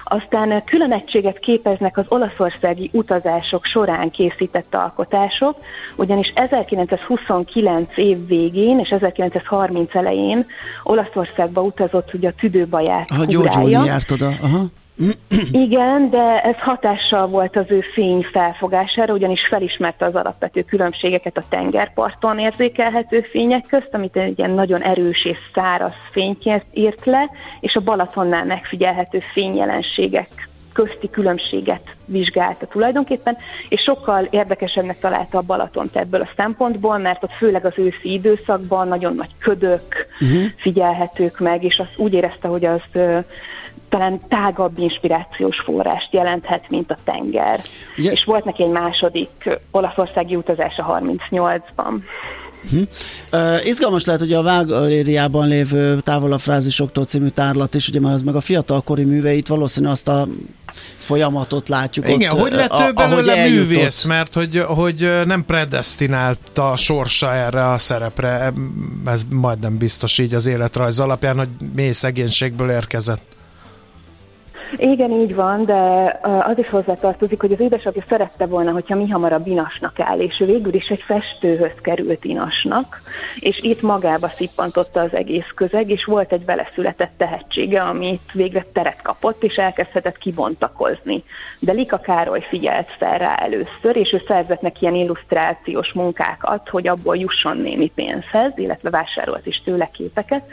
Aztán 0.04 0.64
külön 0.66 0.92
egységet 0.92 1.40
képeznek 1.40 1.98
az 1.98 2.06
olaszországi 2.08 2.90
utazások 2.94 3.66
során 3.66 4.10
készített 4.10 4.76
alkotások, 4.76 5.58
ugyanis 5.96 6.32
1929 6.36 7.98
év 7.98 8.28
végén 8.28 8.80
és 8.80 8.90
1930 8.90 9.96
elején 9.96 10.46
Olaszországba 10.84 11.62
utazott 11.62 12.14
ugye 12.14 12.28
a 12.28 12.34
tüdőbaját 12.40 13.12
Aha, 13.12 13.26
Giorgio 13.26 13.84
járt 13.84 14.12
oda. 14.12 14.32
Aha. 14.42 14.66
Igen, 15.52 16.10
de 16.10 16.42
ez 16.44 16.56
hatással 16.56 17.28
volt 17.28 17.56
az 17.56 17.66
ő 17.72 17.82
fény 17.82 18.22
felfogására, 18.32 19.14
ugyanis 19.14 19.48
felismerte 19.48 20.06
az 20.06 20.16
alapvető 20.16 20.62
különbségeket 20.62 21.38
a 21.38 21.44
tengerparton 21.50 22.40
érzékelhető 22.40 23.22
fények 23.22 23.66
közt, 23.68 23.90
amit 23.92 24.18
egy 24.18 24.38
ilyen 24.40 24.52
nagyon 24.52 24.82
erős 24.82 25.26
és 25.26 25.38
száraz 25.54 25.94
fényt 26.12 26.44
írt 26.74 27.06
le, 27.06 27.30
és 27.60 27.76
a 27.76 27.82
Balatonnál 27.82 28.46
megfigyelhető 28.46 29.20
fényjelenségek 29.20 30.48
közti 30.74 31.10
különbséget 31.10 31.96
vizsgálta 32.06 32.66
tulajdonképpen, 32.66 33.38
és 33.70 33.82
sokkal 33.82 34.28
érdekesebbnek 34.30 35.00
találta 35.00 35.38
a 35.38 35.42
Balatont 35.42 35.96
ebből 35.96 36.22
a 36.22 36.30
szempontból, 36.36 36.98
mert 36.98 37.24
ott 37.24 37.34
főleg 37.38 37.66
az 37.66 37.74
őszi 37.76 38.14
időszakban 38.14 38.88
nagyon 38.88 39.16
nagy 39.16 39.30
ködök 39.40 40.08
uh-huh. 40.22 40.44
figyelhetők 40.58 41.40
meg, 41.40 41.64
és 41.64 41.78
azt 41.78 41.98
úgy 41.98 42.14
érezte, 42.14 42.48
hogy 42.48 42.66
az 42.66 42.82
talán 43.94 44.20
tágabb 44.28 44.78
inspirációs 44.78 45.60
forrást 45.60 46.14
jelenthet, 46.14 46.70
mint 46.70 46.92
a 46.92 46.98
tenger. 47.04 47.60
Ugye? 47.98 48.12
És 48.12 48.24
volt 48.26 48.46
neki 48.46 48.64
egy 48.64 48.70
második 48.70 49.60
olaszországi 49.72 50.36
utazása 50.36 51.02
38-ban. 51.02 51.94
Hm. 52.70 52.82
Uh, 53.32 53.66
izgalmas 53.66 54.06
lehet, 54.06 54.22
hogy 54.22 54.34
a 54.34 54.42
Vágalériában 54.42 55.48
lévő 55.48 56.00
távolabb 56.00 56.40
frázisoktól 56.40 57.06
című 57.06 57.28
tárlat 57.28 57.74
is, 57.74 57.88
ugye 57.88 58.00
már 58.00 58.14
ez 58.14 58.24
meg 58.24 58.36
a 58.36 58.42
fiatalkori 58.42 59.04
műveit 59.04 59.48
valószínű 59.48 59.88
azt 59.88 60.08
a 60.08 60.28
folyamatot 60.98 61.70
látjuk 61.70 62.10
Igen, 62.10 62.32
ott, 62.32 62.40
hogy 62.40 62.54
lett 62.54 62.80
ő 62.88 62.92
belőle 62.92 63.50
művész, 63.50 64.04
mert 64.04 64.34
hogy, 64.34 64.58
hogy 64.68 65.12
nem 65.26 65.46
predestinálta 65.46 66.72
a 66.72 66.76
sorsa 66.76 67.34
erre 67.34 67.72
a 67.72 67.78
szerepre, 67.78 68.54
ez 69.06 69.24
majdnem 69.30 69.78
biztos 69.78 70.18
így 70.18 70.34
az 70.34 70.46
életrajz 70.46 71.00
alapján, 71.00 71.38
hogy 71.38 71.50
mély 71.76 71.92
szegénységből 71.92 72.70
érkezett. 72.70 73.33
Igen, 74.78 75.12
így 75.12 75.36
van, 75.36 75.66
de 75.66 76.20
az 76.22 76.58
is 76.58 76.70
hozzátartozik, 76.70 77.42
hogy 77.42 77.52
az 77.52 77.60
édesapja 77.60 78.04
szerette 78.08 78.46
volna, 78.46 78.72
hogyha 78.72 78.96
mi 78.96 79.10
hamarabb 79.10 79.48
inasnak 79.48 80.00
áll, 80.00 80.20
és 80.20 80.40
ő 80.40 80.46
végül 80.46 80.74
is 80.74 80.88
egy 80.88 81.02
festőhöz 81.02 81.74
került 81.82 82.26
inasnak, 82.26 83.02
és 83.40 83.60
itt 83.62 83.82
magába 83.82 84.28
szippantotta 84.28 85.02
az 85.02 85.14
egész 85.14 85.52
közeg, 85.56 85.90
és 85.90 86.06
volt 86.06 86.32
egy 86.32 86.46
vele 86.46 86.70
született 86.74 87.12
tehetsége, 87.18 87.82
amit 87.82 88.32
végre 88.34 88.66
teret 88.74 89.02
kapott, 89.02 89.44
és 89.44 89.56
elkezdhetett 89.56 90.18
kibontakozni. 90.18 91.24
De 91.60 91.72
Lika 91.72 91.98
Károly 91.98 92.42
figyelt 92.50 92.90
fel 92.98 93.18
rá 93.18 93.36
először, 93.36 93.96
és 93.96 94.14
ő 94.14 94.22
szerzett 94.28 94.62
neki 94.62 94.78
ilyen 94.82 94.96
illusztrációs 94.96 95.94
munkákat, 95.94 96.70
hogy 96.70 96.88
abból 96.88 97.18
jusson 97.18 97.58
némi 97.58 97.92
pénzhez, 97.96 98.52
illetve 98.56 98.90
vásárolt 98.90 99.46
is 99.46 99.62
tőle 99.66 99.90
képeket. 99.94 100.44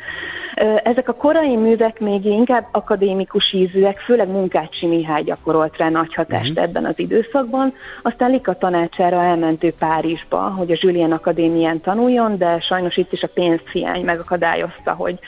Ezek 0.85 1.09
a 1.09 1.14
korai 1.14 1.56
művek 1.56 2.00
még 2.00 2.24
inkább 2.24 2.66
akadémikus 2.72 3.52
ízűek, 3.52 3.98
főleg 4.11 4.29
Munkácsi 4.29 4.87
Mihály 4.87 5.23
gyakorolt 5.23 5.77
rá 5.77 5.88
nagy 5.88 6.14
hatást 6.14 6.51
uh-huh. 6.51 6.64
ebben 6.64 6.85
az 6.85 6.94
időszakban. 6.96 7.75
Aztán 8.03 8.31
Lika 8.31 8.55
tanácsára 8.55 9.23
elment 9.23 9.64
ő 9.64 9.73
Párizsba, 9.79 10.38
hogy 10.38 10.70
a 10.70 10.77
Julien 10.81 11.12
Akadémián 11.12 11.81
tanuljon, 11.81 12.38
de 12.38 12.61
sajnos 12.61 12.96
itt 12.96 13.12
is 13.12 13.23
a 13.23 13.29
pénzhiány 13.35 14.05
megakadályozta, 14.05 14.92
hogy 14.92 15.18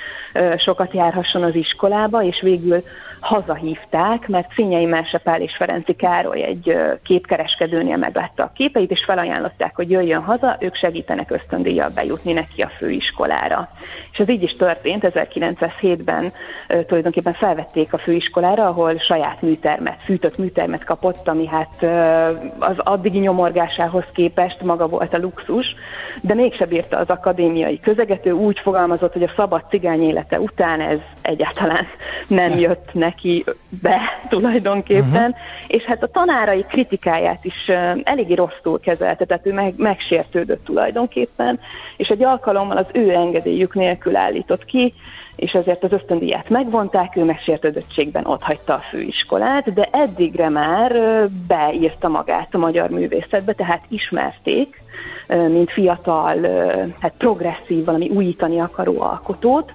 sokat 0.57 0.92
járhasson 0.92 1.42
az 1.42 1.55
iskolába, 1.55 2.23
és 2.23 2.40
végül 2.40 2.83
hazahívták, 3.22 4.28
mert 4.28 4.52
Színyei 4.52 4.88
Pál 5.22 5.40
és 5.40 5.56
Ferenci 5.56 5.94
Károly 5.94 6.42
egy 6.42 6.76
képkereskedőnél 7.02 7.96
meglátta 7.96 8.42
a 8.42 8.52
képeit, 8.54 8.90
és 8.90 9.04
felajánlották, 9.04 9.74
hogy 9.76 9.90
jöjjön 9.90 10.22
haza, 10.22 10.56
ők 10.61 10.74
segítenek 10.74 11.30
ösztöndíjjal 11.30 11.88
bejutni 11.88 12.32
neki 12.32 12.62
a 12.62 12.70
főiskolára. 12.78 13.68
És 14.12 14.18
ez 14.18 14.28
így 14.28 14.42
is 14.42 14.56
történt, 14.56 15.06
1907-ben 15.14 16.32
tulajdonképpen 16.87 17.32
felvették 17.32 17.92
a 17.92 17.98
főiskolára, 17.98 18.66
ahol 18.66 18.98
saját 18.98 19.42
műtermet, 19.42 20.02
fűtött 20.02 20.38
műtermet 20.38 20.85
kapott, 20.85 21.28
ami 21.28 21.46
hát 21.46 21.82
az 22.58 22.78
addigi 22.78 23.18
nyomorgásához 23.18 24.04
képest 24.12 24.62
maga 24.62 24.88
volt 24.88 25.14
a 25.14 25.18
luxus, 25.18 25.74
de 26.20 26.35
mégse 26.35 26.66
bírta 26.66 26.96
az 26.96 27.08
akadémiai 27.08 27.80
közeget, 27.80 28.26
ő 28.26 28.32
úgy 28.32 28.58
fogalmazott, 28.58 29.12
hogy 29.12 29.22
a 29.22 29.32
szabad 29.37 29.62
cigány 29.68 30.02
élete 30.02 30.40
után 30.40 30.80
ez 30.80 30.98
egyáltalán 31.22 31.87
nem 32.26 32.58
jött 32.58 32.90
neki 32.92 33.44
be 33.82 34.00
tulajdonképpen, 34.28 35.30
uh-huh. 35.30 35.66
és 35.66 35.82
hát 35.82 36.02
a 36.02 36.06
tanárai 36.06 36.64
kritikáját 36.68 37.44
is 37.44 37.68
eléggé 38.02 38.35
rosszul 38.35 38.80
kezelte, 38.80 39.24
tehát 39.24 39.46
ő 39.46 39.52
meg, 39.52 39.72
megsértődött 39.76 40.64
tulajdonképpen, 40.64 41.61
és 41.96 42.08
egy 42.08 42.22
alkalommal 42.22 42.76
az 42.76 42.87
ő 42.92 43.11
engedélyük 43.11 43.74
nélkül 43.74 44.16
állított 44.16 44.64
ki, 44.64 44.94
és 45.37 45.52
ezért 45.52 45.85
az 45.85 45.92
ösztöndíját 45.92 46.48
megvonták, 46.48 47.16
ő 47.16 47.24
megsértődöttségben 47.24 48.24
hagyta 48.40 48.74
a 48.74 48.82
főiskolát, 48.90 49.72
de 49.72 49.88
eddigre 49.92 50.48
már 50.48 50.92
beírta 51.46 52.08
magát 52.08 52.54
a 52.54 52.58
magyar 52.58 52.90
művészetbe, 52.90 53.52
tehát 53.52 53.85
ismerték, 53.88 54.82
mint 55.26 55.70
fiatal, 55.70 56.37
hát 57.00 57.12
progresszív, 57.18 57.85
valami 57.85 58.08
újítani 58.08 58.61
akaró 58.61 59.00
alkotót, 59.00 59.72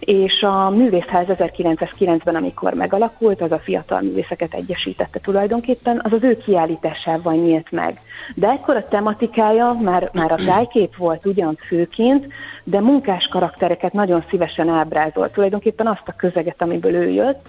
és 0.00 0.42
a 0.42 0.70
Művészház 0.70 1.26
1909-ben, 1.28 2.34
amikor 2.34 2.74
megalakult, 2.74 3.40
az 3.40 3.52
a 3.52 3.58
fiatal 3.58 4.00
művészeket 4.00 4.54
egyesítette 4.54 5.18
tulajdonképpen, 5.18 6.00
az 6.04 6.12
az 6.12 6.22
ő 6.22 6.36
kiállításával 6.36 7.34
nyílt 7.34 7.70
meg. 7.70 8.00
De 8.34 8.48
ekkor 8.48 8.76
a 8.76 8.88
tematikája 8.88 9.72
már, 9.72 10.10
már 10.12 10.32
a 10.32 10.44
tájkép 10.46 10.96
volt 10.96 11.26
ugyan 11.26 11.58
főként, 11.66 12.26
de 12.64 12.80
munkás 12.80 13.28
karaktereket 13.30 13.92
nagyon 13.92 14.24
szívesen 14.30 14.68
ábrázolt, 14.68 15.32
tulajdonképpen 15.32 15.86
azt 15.86 16.08
a 16.08 16.16
közeget, 16.16 16.62
amiből 16.62 16.94
ő 16.94 17.10
jött, 17.10 17.48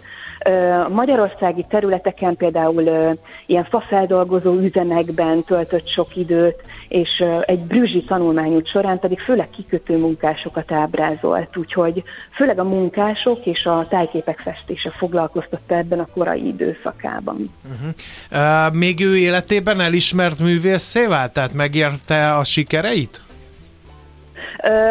Magyarországi 0.90 1.66
területeken 1.70 2.36
például 2.36 3.18
ilyen 3.46 3.64
fafeldolgozó 3.64 4.54
üzemekben 4.54 5.44
töltött 5.44 5.88
sok 5.88 6.16
időt, 6.16 6.62
és 6.88 7.24
egy 7.46 7.60
brüzsi 7.60 8.04
tanulmányút 8.04 8.68
során 8.68 9.00
pedig 9.00 9.20
főleg 9.20 9.50
kikötő 9.50 9.98
munkásokat 9.98 10.72
ábrázolt, 10.72 11.58
úgyhogy 11.58 12.04
főleg 12.32 12.60
a 12.60 12.64
munkások 12.64 13.46
és 13.46 13.66
a 13.66 13.88
tájképek 13.90 14.40
festése 14.40 14.92
foglalkoztatta 14.92 15.76
ebben 15.76 16.00
a 16.00 16.08
korai 16.14 16.48
időszakában. 16.48 17.54
Uh-huh. 17.72 18.68
Uh, 18.68 18.74
még 18.74 19.00
ő 19.00 19.18
életében 19.18 19.82
elismert 19.82 20.40
művészé 20.40 21.06
vált? 21.06 21.34
Tehát 21.34 21.54
megérte 21.54 22.36
a 22.36 22.44
sikereit? 22.44 23.22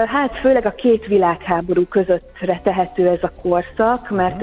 Hát 0.06 0.36
főleg 0.36 0.66
a 0.66 0.74
két 0.74 1.06
világháború 1.06 1.84
közöttre 1.84 2.60
tehető 2.62 3.08
ez 3.08 3.22
a 3.22 3.32
korszak, 3.42 4.10
mert 4.10 4.42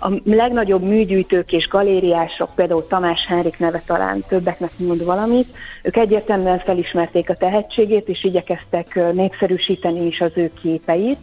a 0.00 0.12
legnagyobb 0.24 0.82
műgyűjtők 0.82 1.52
és 1.52 1.68
galériások, 1.68 2.54
például 2.54 2.86
Tamás 2.86 3.26
Henrik 3.26 3.58
neve 3.58 3.82
talán 3.86 4.24
többeknek 4.28 4.70
mond 4.78 5.04
valamit, 5.04 5.56
ők 5.82 5.96
egyértelműen 5.96 6.58
felismerték 6.58 7.30
a 7.30 7.34
tehetségét, 7.34 8.08
és 8.08 8.24
igyekeztek 8.24 9.12
népszerűsíteni 9.12 10.06
is 10.06 10.20
az 10.20 10.32
ő 10.34 10.50
képeit. 10.62 11.18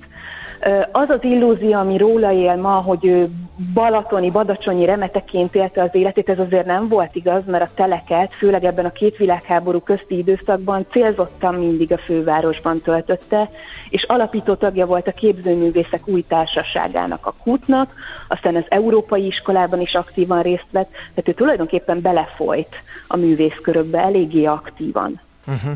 Az 0.91 1.09
az 1.09 1.23
illúzió, 1.23 1.73
ami 1.73 1.97
róla 1.97 2.31
él 2.31 2.55
ma, 2.55 2.71
hogy 2.71 3.05
ő 3.05 3.27
balatoni, 3.73 4.31
badacsonyi 4.31 4.85
remeteként 4.85 5.55
élte 5.55 5.81
az 5.81 5.89
életét, 5.91 6.29
ez 6.29 6.39
azért 6.39 6.65
nem 6.65 6.87
volt 6.87 7.15
igaz, 7.15 7.45
mert 7.45 7.63
a 7.63 7.73
teleket, 7.75 8.33
főleg 8.33 8.63
ebben 8.63 8.85
a 8.85 8.91
két 8.91 9.17
világháború 9.17 9.79
közti 9.79 10.17
időszakban 10.17 10.85
célzottan 10.91 11.55
mindig 11.55 11.91
a 11.91 11.97
fővárosban 11.97 12.81
töltötte, 12.81 13.49
és 13.89 14.03
alapító 14.03 14.53
tagja 14.53 14.85
volt 14.85 15.07
a 15.07 15.11
képzőművészek 15.11 16.07
új 16.07 16.21
társaságának, 16.27 17.25
a 17.25 17.33
kútnak, 17.43 17.93
aztán 18.27 18.55
az 18.55 18.65
európai 18.69 19.25
iskolában 19.25 19.81
is 19.81 19.93
aktívan 19.93 20.41
részt 20.41 20.67
vett, 20.71 20.89
tehát 20.89 21.27
ő 21.27 21.31
tulajdonképpen 21.31 22.01
belefolyt 22.01 22.75
a 23.07 23.17
művészkörökbe 23.17 23.99
eléggé 23.99 24.45
aktívan. 24.45 25.19
Uh-huh. 25.47 25.71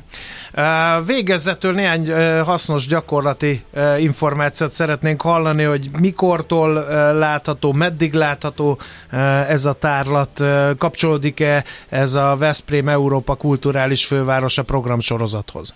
Uh, 0.99 1.05
végezetül 1.05 1.73
néhány 1.73 2.11
hasznos 2.43 2.87
gyakorlati 2.87 3.63
információt 3.97 4.73
szeretnénk 4.73 5.21
hallani, 5.21 5.63
hogy 5.63 5.89
mikortól 5.99 6.73
látható, 7.13 7.71
meddig 7.71 8.13
látható 8.13 8.79
ez 9.47 9.65
a 9.65 9.73
tárlat, 9.73 10.43
kapcsolódik-e 10.77 11.63
ez 11.89 12.15
a 12.15 12.35
Veszprém 12.35 12.89
Európa 12.89 13.35
Kulturális 13.35 14.05
Fővárosa 14.05 14.63
programsorozathoz? 14.63 15.73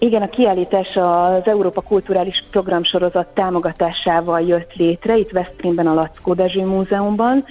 Igen, 0.00 0.22
a 0.22 0.28
kiállítás 0.28 0.88
az 0.94 1.42
Európa 1.44 1.80
Kulturális 1.80 2.44
Programsorozat 2.50 3.26
támogatásával 3.34 4.40
jött 4.40 4.74
létre, 4.74 5.16
itt 5.16 5.30
Veszprémben 5.30 5.86
a 5.86 5.94
Lackó 5.94 6.34
Dezső 6.34 6.64
Múzeumban. 6.64 7.44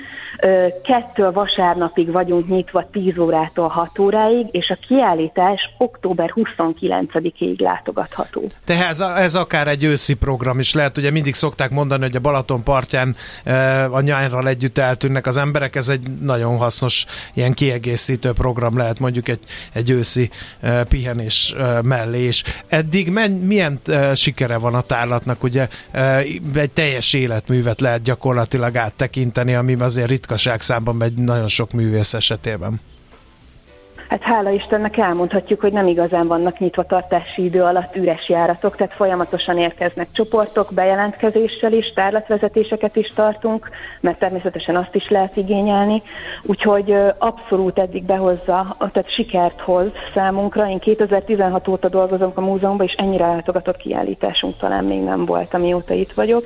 Kettő 0.83 1.31
vasárnapig 1.31 2.11
vagyunk 2.11 2.47
nyitva 2.47 2.89
10 2.91 3.17
órától 3.17 3.67
6 3.67 3.99
óráig, 3.99 4.47
és 4.51 4.69
a 4.69 4.77
kiállítás 4.87 5.73
október 5.77 6.31
29-ig 6.35 7.59
látogatható. 7.59 8.49
Tehát 8.65 8.89
ez, 8.89 8.99
ez 8.99 9.35
akár 9.35 9.67
egy 9.67 9.83
őszi 9.83 10.13
program 10.13 10.59
is 10.59 10.73
lehet, 10.73 10.97
ugye 10.97 11.11
mindig 11.11 11.33
szokták 11.33 11.69
mondani, 11.69 12.03
hogy 12.03 12.15
a 12.15 12.19
Balaton 12.19 12.63
partján 12.63 13.15
a 13.91 14.01
nyárral 14.01 14.47
együtt 14.47 14.77
eltűnnek 14.77 15.25
az 15.27 15.37
emberek, 15.37 15.75
ez 15.75 15.89
egy 15.89 16.11
nagyon 16.21 16.57
hasznos 16.57 17.05
ilyen 17.33 17.53
kiegészítő 17.53 18.31
program 18.31 18.77
lehet 18.77 18.99
mondjuk 18.99 19.27
egy, 19.27 19.39
egy 19.73 19.89
őszi 19.89 20.29
pihenés 20.87 21.55
mellé 21.81 22.35
és 22.43 22.53
eddig 22.67 23.09
men, 23.09 23.31
milyen 23.31 23.79
uh, 23.87 24.13
sikere 24.13 24.57
van 24.57 24.75
a 24.75 24.81
tárlatnak, 24.81 25.43
ugye 25.43 25.67
uh, 25.93 26.17
egy 26.53 26.71
teljes 26.73 27.13
életművet 27.13 27.81
lehet 27.81 28.01
gyakorlatilag 28.01 28.75
áttekinteni, 28.75 29.55
ami 29.55 29.73
azért 29.73 30.09
ritkaság 30.09 30.61
számban 30.61 30.95
megy 30.95 31.13
nagyon 31.13 31.47
sok 31.47 31.71
művész 31.71 32.13
esetében. 32.13 32.79
Hát 34.09 34.23
hála 34.23 34.49
Istennek 34.49 34.97
elmondhatjuk, 34.97 35.61
hogy 35.61 35.71
nem 35.71 35.87
igazán 35.87 36.27
vannak 36.27 36.59
nyitva 36.59 36.83
tartási 36.83 37.43
idő 37.43 37.61
alatt 37.63 37.95
üres 37.95 38.29
járatok, 38.29 38.75
tehát 38.75 38.93
folyamatosan 38.93 39.57
érkeznek 39.57 40.07
csoportok, 40.11 40.73
bejelentkezéssel 40.73 41.73
is, 41.73 41.91
tárlatvezetéseket 41.95 42.95
is 42.95 43.07
tartunk, 43.15 43.69
mert 44.01 44.19
természetesen 44.19 44.75
azt 44.75 44.95
is 44.95 45.09
lehet 45.09 45.35
igényelni, 45.35 46.01
úgyhogy 46.43 46.95
abszolút 47.17 47.79
eddig 47.79 48.05
behozza, 48.05 48.75
tehát 48.77 49.13
sikert 49.13 49.61
hoz 49.61 49.91
számunkra. 50.13 50.69
Én 50.69 50.79
2016 50.79 51.67
óta 51.67 51.89
dolgozom 51.89 52.31
a 52.35 52.41
múzeumban, 52.41 52.85
és 52.85 52.93
ennyire 52.93 53.27
látogatott 53.27 53.77
kiállításunk 53.77 54.57
talán 54.57 54.83
még 54.83 55.03
nem 55.03 55.25
volt, 55.25 55.53
amióta 55.53 55.93
itt 55.93 56.13
vagyok. 56.13 56.45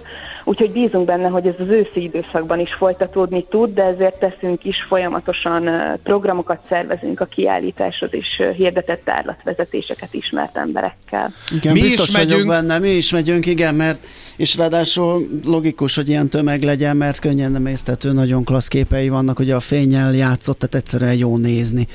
Úgyhogy 0.52 0.72
bízunk 0.72 1.06
benne, 1.06 1.28
hogy 1.28 1.48
ez 1.48 1.54
az 1.60 1.70
őszi 1.70 2.04
időszakban 2.04 2.60
is 2.60 2.74
folytatódni 2.74 3.46
tud, 3.50 3.74
de 3.74 3.84
ezért 3.84 4.20
teszünk 4.20 4.64
is 4.64 4.76
folyamatosan 4.88 5.70
programokat 6.04 6.60
szervezünk 6.70 7.20
a 7.20 7.26
kiállításhoz, 7.26 8.10
és 8.12 8.44
hirdetett 8.56 9.02
tárlatvezetéseket 9.04 10.14
ismert 10.14 10.58
emberekkel. 10.58 11.34
Igen, 11.52 11.74
mi 11.74 11.82
biztos 11.82 12.08
is 12.08 12.16
megyünk. 12.16 12.48
benne, 12.48 12.80
mi 12.80 12.90
is 12.90 13.12
megyünk, 13.12 13.46
igen, 13.46 13.76
mert 13.76 14.06
és 14.36 14.56
ráadásul 14.56 15.28
logikus, 15.46 15.96
hogy 15.96 16.10
ilyen 16.10 16.30
tömeg 16.30 16.64
legyen, 16.64 16.98
mert 16.98 17.20
könnyen 17.20 17.56
emésztető, 17.56 18.12
nagyon 18.12 18.44
klassz 18.44 18.68
képei 18.68 19.10
vannak, 19.10 19.38
hogy 19.38 19.52
a 19.52 19.60
fényel 19.60 20.14
játszott, 20.14 20.60
tehát 20.60 20.76
egyszerűen 20.76 21.14
jó 21.14 21.38
nézni 21.38 21.88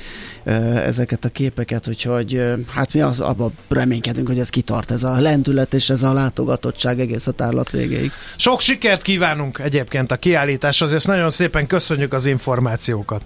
ezeket 0.85 1.25
a 1.25 1.29
képeket, 1.29 1.87
úgyhogy 1.87 2.41
hát 2.67 2.93
mi 2.93 3.01
az, 3.01 3.19
abban 3.19 3.51
reménykedünk, 3.69 4.27
hogy 4.27 4.39
ez 4.39 4.49
kitart, 4.49 4.91
ez 4.91 5.03
a 5.03 5.19
lendület 5.19 5.73
és 5.73 5.89
ez 5.89 6.03
a 6.03 6.13
látogatottság 6.13 6.99
egész 6.99 7.27
a 7.27 7.31
tárlat 7.31 7.71
végéig. 7.71 8.11
Sok 8.47 8.61
sikert 8.61 9.01
kívánunk 9.01 9.59
egyébként 9.59 10.11
a 10.11 10.15
kiállításhoz, 10.15 10.93
és 10.93 11.03
nagyon 11.03 11.29
szépen 11.29 11.67
köszönjük 11.67 12.13
az 12.13 12.25
információkat. 12.25 13.21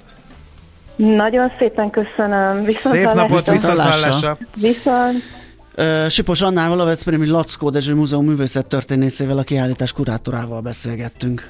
Nagyon 0.95 1.51
szépen 1.59 1.89
köszönöm. 1.89 2.63
Viszont 2.63 2.95
Szép 2.95 3.13
napot, 3.13 3.51
viszont 3.51 3.77
Viszont. 4.55 5.23
Uh, 5.77 6.07
Sipos 6.07 6.41
Annával, 6.41 6.79
a 6.79 6.85
Veszprémi 6.85 7.27
Lackó 7.27 7.69
Dezső 7.69 7.93
Múzeum 7.93 8.25
művészet 8.25 8.65
történészével, 8.65 9.37
a 9.37 9.43
kiállítás 9.43 9.91
kurátorával 9.91 10.61
beszélgettünk. 10.61 11.47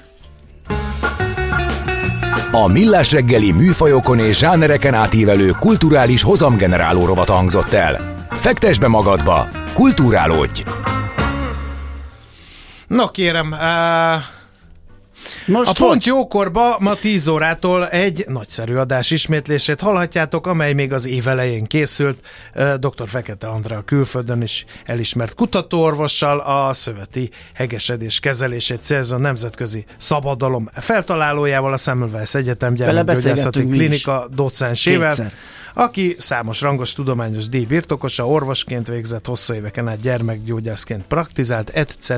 A 2.52 2.68
Millás 2.68 3.12
reggeli 3.12 3.52
műfajokon 3.52 4.20
és 4.20 4.38
zsánereken 4.38 4.94
átívelő 4.94 5.50
kulturális 5.60 6.24
hozamgeneráló 6.24 7.06
rovat 7.06 7.30
hangzott 7.30 7.72
el. 7.72 8.00
Fektes 8.30 8.80
be 8.80 8.88
magadba, 8.88 9.48
kulturálódj! 9.74 10.64
No 12.92 13.12
kérem, 13.12 13.52
uh 13.52 14.22
most 15.46 15.70
a 15.70 15.74
Pont 15.74 16.06
Jókorba 16.06 16.76
ma 16.80 16.96
10 16.96 17.28
órától 17.28 17.88
egy 17.90 18.26
nagyszerű 18.28 18.76
adás 18.76 19.12
ismétlését 19.12 19.82
hallhatjátok, 19.82 20.48
amely 20.48 20.74
még 20.74 20.94
az 20.94 21.08
év 21.08 21.28
elején 21.28 21.66
készült. 21.66 22.26
Dr. 22.56 23.08
Fekete 23.08 23.48
Andrá 23.48 23.82
külföldön 23.86 24.42
is 24.42 24.66
elismert 24.86 25.34
kutatóorvossal 25.34 26.40
a 26.40 26.74
szöveti 26.74 27.30
hegesedés 27.54 28.20
kezelését 28.20 28.80
célzó 28.82 29.18
nemzetközi 29.18 29.86
szabadalom 29.98 30.70
feltalálójával, 30.74 31.74
a 31.74 31.78
Semmelweis 31.78 32.36
Egyetem 32.36 32.74
gyermekgyógyászati 32.74 33.68
klinika 33.68 34.28
docensével. 34.34 35.08
Kétszer 35.08 35.32
aki 35.74 36.16
számos 36.18 36.62
rangos 36.62 36.94
tudományos 36.94 37.50
díj 37.50 37.66
birtokosa, 37.66 38.28
orvosként 38.28 38.88
végzett 38.88 39.26
hosszú 39.26 39.54
éveken 39.54 39.88
át 39.88 40.02
gyermekgyógyászként 40.02 41.04
praktizált, 41.08 41.70
etc. 41.70 42.12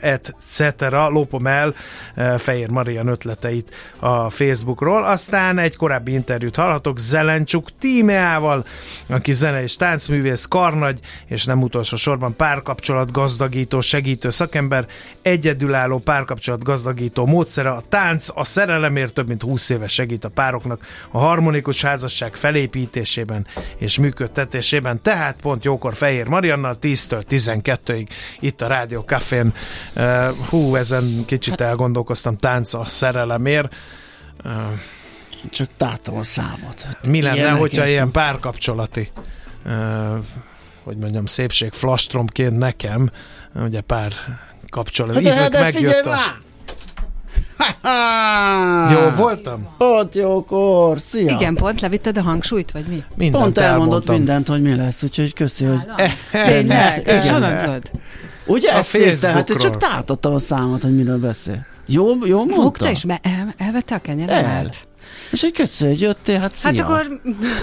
etc. 0.00 0.80
Lópom 0.90 1.46
el 1.46 1.74
eh, 2.14 2.38
Fehér 2.38 2.68
Marian 2.68 3.06
ötleteit 3.06 3.74
a 3.98 4.30
Facebookról. 4.30 5.04
Aztán 5.04 5.58
egy 5.58 5.76
korábbi 5.76 6.12
interjút 6.12 6.56
hallhatok 6.56 6.98
Zelencsuk 6.98 7.68
Tímeával, 7.78 8.64
aki 9.06 9.32
zene 9.32 9.62
és 9.62 9.76
táncművész, 9.76 10.44
karnagy, 10.44 10.98
és 11.26 11.44
nem 11.44 11.62
utolsó 11.62 11.96
sorban 11.96 12.36
párkapcsolat 12.36 13.12
gazdagító, 13.12 13.80
segítő 13.80 14.30
szakember, 14.30 14.86
egyedülálló 15.22 15.98
párkapcsolat 15.98 16.64
gazdagító 16.64 17.26
módszere 17.26 17.70
a 17.70 17.82
tánc, 17.88 18.28
a 18.34 18.44
szerelemért 18.44 19.14
több 19.14 19.28
mint 19.28 19.42
20 19.42 19.70
éve 19.70 19.88
segít 19.88 20.24
a 20.24 20.28
pároknak 20.28 20.86
a 21.10 21.18
harmonikus 21.18 21.82
házasság 21.82 22.34
felépítés 22.34 22.99
építésében 23.00 23.46
és 23.76 23.98
működtetésében, 23.98 25.02
tehát 25.02 25.36
pont 25.40 25.64
jókor 25.64 25.94
Fehér 25.94 26.26
Mariannal 26.26 26.76
10-től 26.82 27.22
12-ig 27.30 28.08
itt 28.40 28.60
a 28.60 28.66
Rádió 28.66 29.00
Cafén. 29.00 29.52
Hú, 30.48 30.76
ezen 30.76 31.24
kicsit 31.26 31.60
elgondolkoztam, 31.60 32.36
tánc 32.36 32.74
a 32.74 32.84
szerelemért. 32.84 33.74
Csak 35.50 35.68
tártam 35.76 36.16
a 36.16 36.22
számot. 36.22 36.88
Mi 37.08 37.22
lenne, 37.22 37.36
Ilyenek 37.36 37.58
hogyha 37.58 37.86
ilyen 37.86 38.10
párkapcsolati 38.10 39.10
hogy 40.84 40.96
mondjam, 40.96 41.26
szépség 41.26 41.72
flastromként 41.72 42.58
nekem, 42.58 43.10
ugye 43.54 43.80
pár 43.80 44.12
kapcsolat. 44.68 45.14
Hát 45.14 45.22
de, 45.22 45.48
de 45.48 45.62
megjött 45.62 46.06
a... 46.06 46.18
Jó 48.90 49.10
voltam? 49.16 49.68
Pont 49.78 50.14
jókor, 50.14 51.00
szia! 51.00 51.34
Igen, 51.34 51.54
pont 51.54 51.80
levitted 51.80 52.16
a 52.18 52.22
hangsúlyt, 52.22 52.70
vagy 52.70 52.86
mi? 52.86 53.04
Mindent 53.14 53.44
pont 53.44 53.58
elmondott 53.58 54.08
elmondtam. 54.08 54.14
mindent, 54.14 54.48
hogy 54.48 54.62
mi 54.62 54.74
lesz, 54.74 55.02
úgyhogy 55.02 55.34
köszi, 55.34 55.64
hogy... 55.64 55.80
Tényleg? 56.30 57.06
És 57.06 57.28
honnan 57.28 57.56
tudod? 57.56 57.90
Ugye 58.46 58.72
a 58.72 58.78
ezt 58.78 58.92
nézte, 58.92 59.30
hát 59.30 59.50
én 59.50 59.56
csak 59.56 59.76
tátottam 59.76 60.34
a 60.34 60.38
számot, 60.38 60.82
hogy 60.82 60.96
miről 60.96 61.18
beszél. 61.18 61.66
Jó, 61.86 62.26
jó 62.26 62.36
mondta? 62.38 62.62
Fogta 62.62 62.90
és 62.90 63.04
be, 63.04 63.20
el, 63.22 63.54
elvette 63.56 63.94
a 63.94 63.98
kenyeremet? 63.98 64.76
És 65.30 65.40
hogy 65.40 65.52
köszi, 65.52 65.86
hogy 65.86 66.00
jöttél, 66.00 66.40
hát 66.40 66.54
szia. 66.54 66.70
Hát 66.70 66.78
akkor 66.80 67.20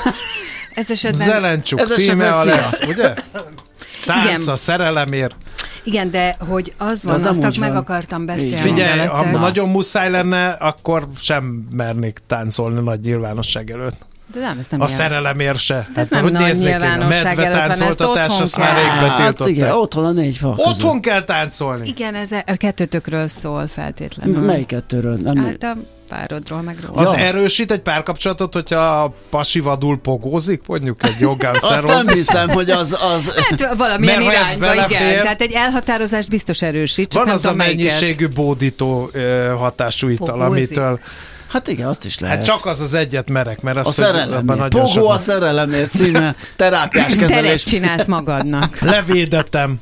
ez 0.73 0.91
esetben... 0.91 1.25
Zelencsuk, 1.25 1.79
ez 1.79 1.88
tíme 1.88 2.29
a 2.29 2.43
lesz, 2.43 2.79
ugye? 2.88 3.13
Tánc 4.08 4.48
a 4.48 4.56
szerelemért. 4.56 5.36
Igen, 5.84 6.12
de 6.12 6.36
hogy 6.50 6.74
az 6.78 7.04
van, 7.04 7.13
az 7.13 7.26
azt 7.26 7.60
meg 7.60 7.70
van. 7.70 7.78
akartam 7.78 8.26
beszélni. 8.26 8.56
Figyelj, 8.56 9.00
ha 9.08 9.24
nagyon 9.24 9.70
muszáj 9.70 10.10
lenne, 10.10 10.48
akkor 10.50 11.08
sem 11.20 11.67
mernék 11.72 12.20
táncolni 12.28 12.82
nagy 12.82 13.00
nyilvánosság 13.00 13.72
előtt. 13.72 14.06
De 14.34 14.40
nem, 14.40 14.58
ez 14.60 14.66
nem 14.70 14.82
a 14.82 14.88
szerelemért 14.88 15.60
se. 15.60 15.76
Ez 15.76 15.86
hát, 15.96 16.10
nem 16.10 16.24
hogy 16.24 16.32
nagy 16.32 16.56
nyilvánosság 16.56 17.40
előtt 17.40 17.60
van, 17.60 17.70
ezt 17.70 17.82
otthon 17.82 18.42
azt 18.42 18.58
már 18.58 18.76
rég 18.76 19.10
Hát 19.10 19.48
igen, 19.48 19.72
otthon 19.72 20.06
a 20.06 20.12
négy 20.12 20.38
fal 20.38 20.54
Otthon 20.58 21.02
kell 21.02 21.24
táncolni. 21.24 21.88
Igen, 21.88 22.16
ez 22.16 22.32
a 22.32 22.56
kettőtökről 22.58 23.28
szól 23.28 23.68
feltétlenül. 23.68 24.42
Melyik 24.42 24.66
kettőről? 24.66 25.18
Nem 25.22 25.38
hát 25.38 25.63
a 25.63 25.76
párodról, 26.10 26.62
meg 26.62 26.78
róla. 26.86 27.02
Az 27.02 27.12
ja. 27.12 27.18
erősít 27.20 27.72
egy 27.72 27.80
párkapcsolatot, 27.80 28.54
hogyha 28.54 29.04
a 29.04 29.13
pasi 29.30 29.60
vadul 29.60 30.00
pogózik, 30.00 30.62
mondjuk 30.68 31.04
egy 31.04 31.20
jogán 31.20 31.56
Azt 31.60 31.88
nem 31.88 32.08
hiszem, 32.08 32.50
hogy 32.50 32.70
az... 32.70 32.98
az... 33.16 33.34
Hát 33.36 33.76
valamilyen 33.76 34.24
Mert 34.24 34.32
irányba, 34.32 34.86
igen. 34.86 35.22
Tehát 35.22 35.42
egy 35.42 35.52
elhatározást 35.52 36.30
biztos 36.30 36.62
erősít. 36.62 37.10
Csak 37.12 37.24
Van 37.26 37.34
az 37.34 37.46
a 37.46 37.54
mennyiségű 37.54 38.28
bódító 38.28 39.12
hatású 39.58 40.08
ital, 40.08 40.42
amitől 40.42 41.00
Hát 41.47 41.67
igen, 41.67 41.88
azt 41.88 42.05
is 42.05 42.19
lehet. 42.19 42.38
Hát 42.38 42.45
csak 42.45 42.65
az 42.65 42.79
az 42.81 42.93
egyet 42.93 43.29
merek, 43.29 43.62
mert 43.62 43.77
az 43.77 43.88
a 43.88 43.91
szerelemért. 43.91 44.69
Pogó 44.69 44.86
sokan... 44.86 45.15
a 45.15 45.17
szerelemért 45.17 45.91
címe, 45.91 46.36
terápiás 46.55 47.15
kezelés. 47.15 47.29
Teret 47.29 47.60
csinálsz 47.60 48.05
magadnak. 48.05 48.79
Levédetem. 48.93 49.81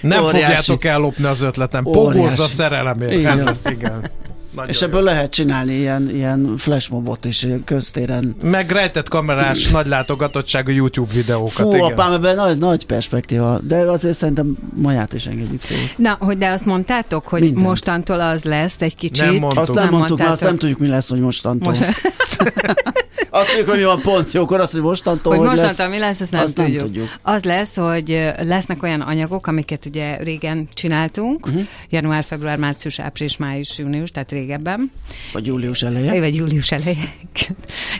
Nem 0.00 0.24
Óriási. 0.24 0.40
fogjátok 0.40 0.84
ellopni 0.84 1.24
az 1.24 1.42
ötletem. 1.42 1.82
Pogózza 1.82 2.42
a 2.42 2.48
szerelemért. 2.48 3.12
Igen. 3.12 3.32
Ez 3.32 3.46
az, 3.46 3.60
igen. 3.70 4.10
Nagyon 4.54 4.70
és 4.70 4.82
ebből 4.82 4.98
jó. 4.98 5.04
lehet 5.04 5.30
csinálni 5.30 5.72
ilyen, 5.72 6.10
ilyen 6.14 6.54
flashmobot 6.56 7.24
is 7.24 7.46
köztéren. 7.64 8.36
Meg 8.42 8.70
rejtett 8.70 9.08
kamerás, 9.08 9.70
nagy 9.70 9.86
látogatottságú 9.86 10.70
YouTube 10.70 11.12
videókat. 11.12 11.52
Fú, 11.52 11.74
igen. 11.74 11.84
apám, 11.84 12.12
ebben 12.12 12.34
nagy, 12.34 12.58
nagy 12.58 12.86
perspektíva, 12.86 13.58
de 13.62 13.76
azért 13.76 14.16
szerintem 14.16 14.56
maját 14.74 15.12
is 15.12 15.26
engedjük 15.26 15.62
szó. 15.62 15.74
Na, 15.96 16.16
hogy 16.20 16.38
de 16.38 16.48
azt 16.48 16.64
mondtátok, 16.64 17.26
hogy 17.26 17.40
Mindent. 17.40 17.66
mostantól 17.66 18.20
az 18.20 18.44
lesz 18.44 18.76
egy 18.78 18.96
kicsit. 18.96 19.24
Nem 19.24 19.34
mondtuk. 19.34 19.62
Azt 19.62 19.74
nem, 19.74 19.84
nem 19.84 19.92
mondtuk, 19.92 20.18
mert 20.18 20.30
azt 20.30 20.42
nem 20.42 20.56
tudjuk, 20.56 20.78
mi 20.78 20.88
lesz, 20.88 21.08
hogy 21.08 21.20
mostantól. 21.20 21.68
Most... 21.68 21.84
azt 23.30 23.46
mondjuk, 23.46 23.68
hogy 23.68 23.78
mi 23.78 23.84
van 23.84 24.00
pont 24.00 24.32
jókor, 24.32 24.60
azt, 24.60 24.72
hogy 24.72 24.80
mostantól 24.80 25.36
hogy, 25.36 25.46
hogy 25.46 25.56
mostantól 25.56 25.84
lesz, 25.86 25.94
mi 25.94 26.00
lesz, 26.00 26.20
azt 26.20 26.30
nem, 26.30 26.42
azt 26.42 26.54
tudjuk. 26.54 26.76
nem 26.76 26.86
tudjuk. 26.86 27.18
Az 27.22 27.42
lesz, 27.44 27.76
hogy 27.76 28.32
lesznek 28.38 28.82
olyan 28.82 29.00
anyagok, 29.00 29.46
amiket 29.46 29.86
ugye 29.86 30.16
régen 30.16 30.68
csináltunk, 30.74 31.46
uh-huh. 31.46 31.62
január, 31.90 32.24
február, 32.24 32.58
március, 32.58 32.98
április, 32.98 33.36
május, 33.36 33.78
június, 33.78 34.10
tehát 34.10 34.30
régebben. 34.30 34.90
Vagy 35.32 35.46
július 35.46 35.82
eleje. 35.82 36.20
Vagy 36.20 36.34
július 36.34 36.72
eleje. 36.72 37.14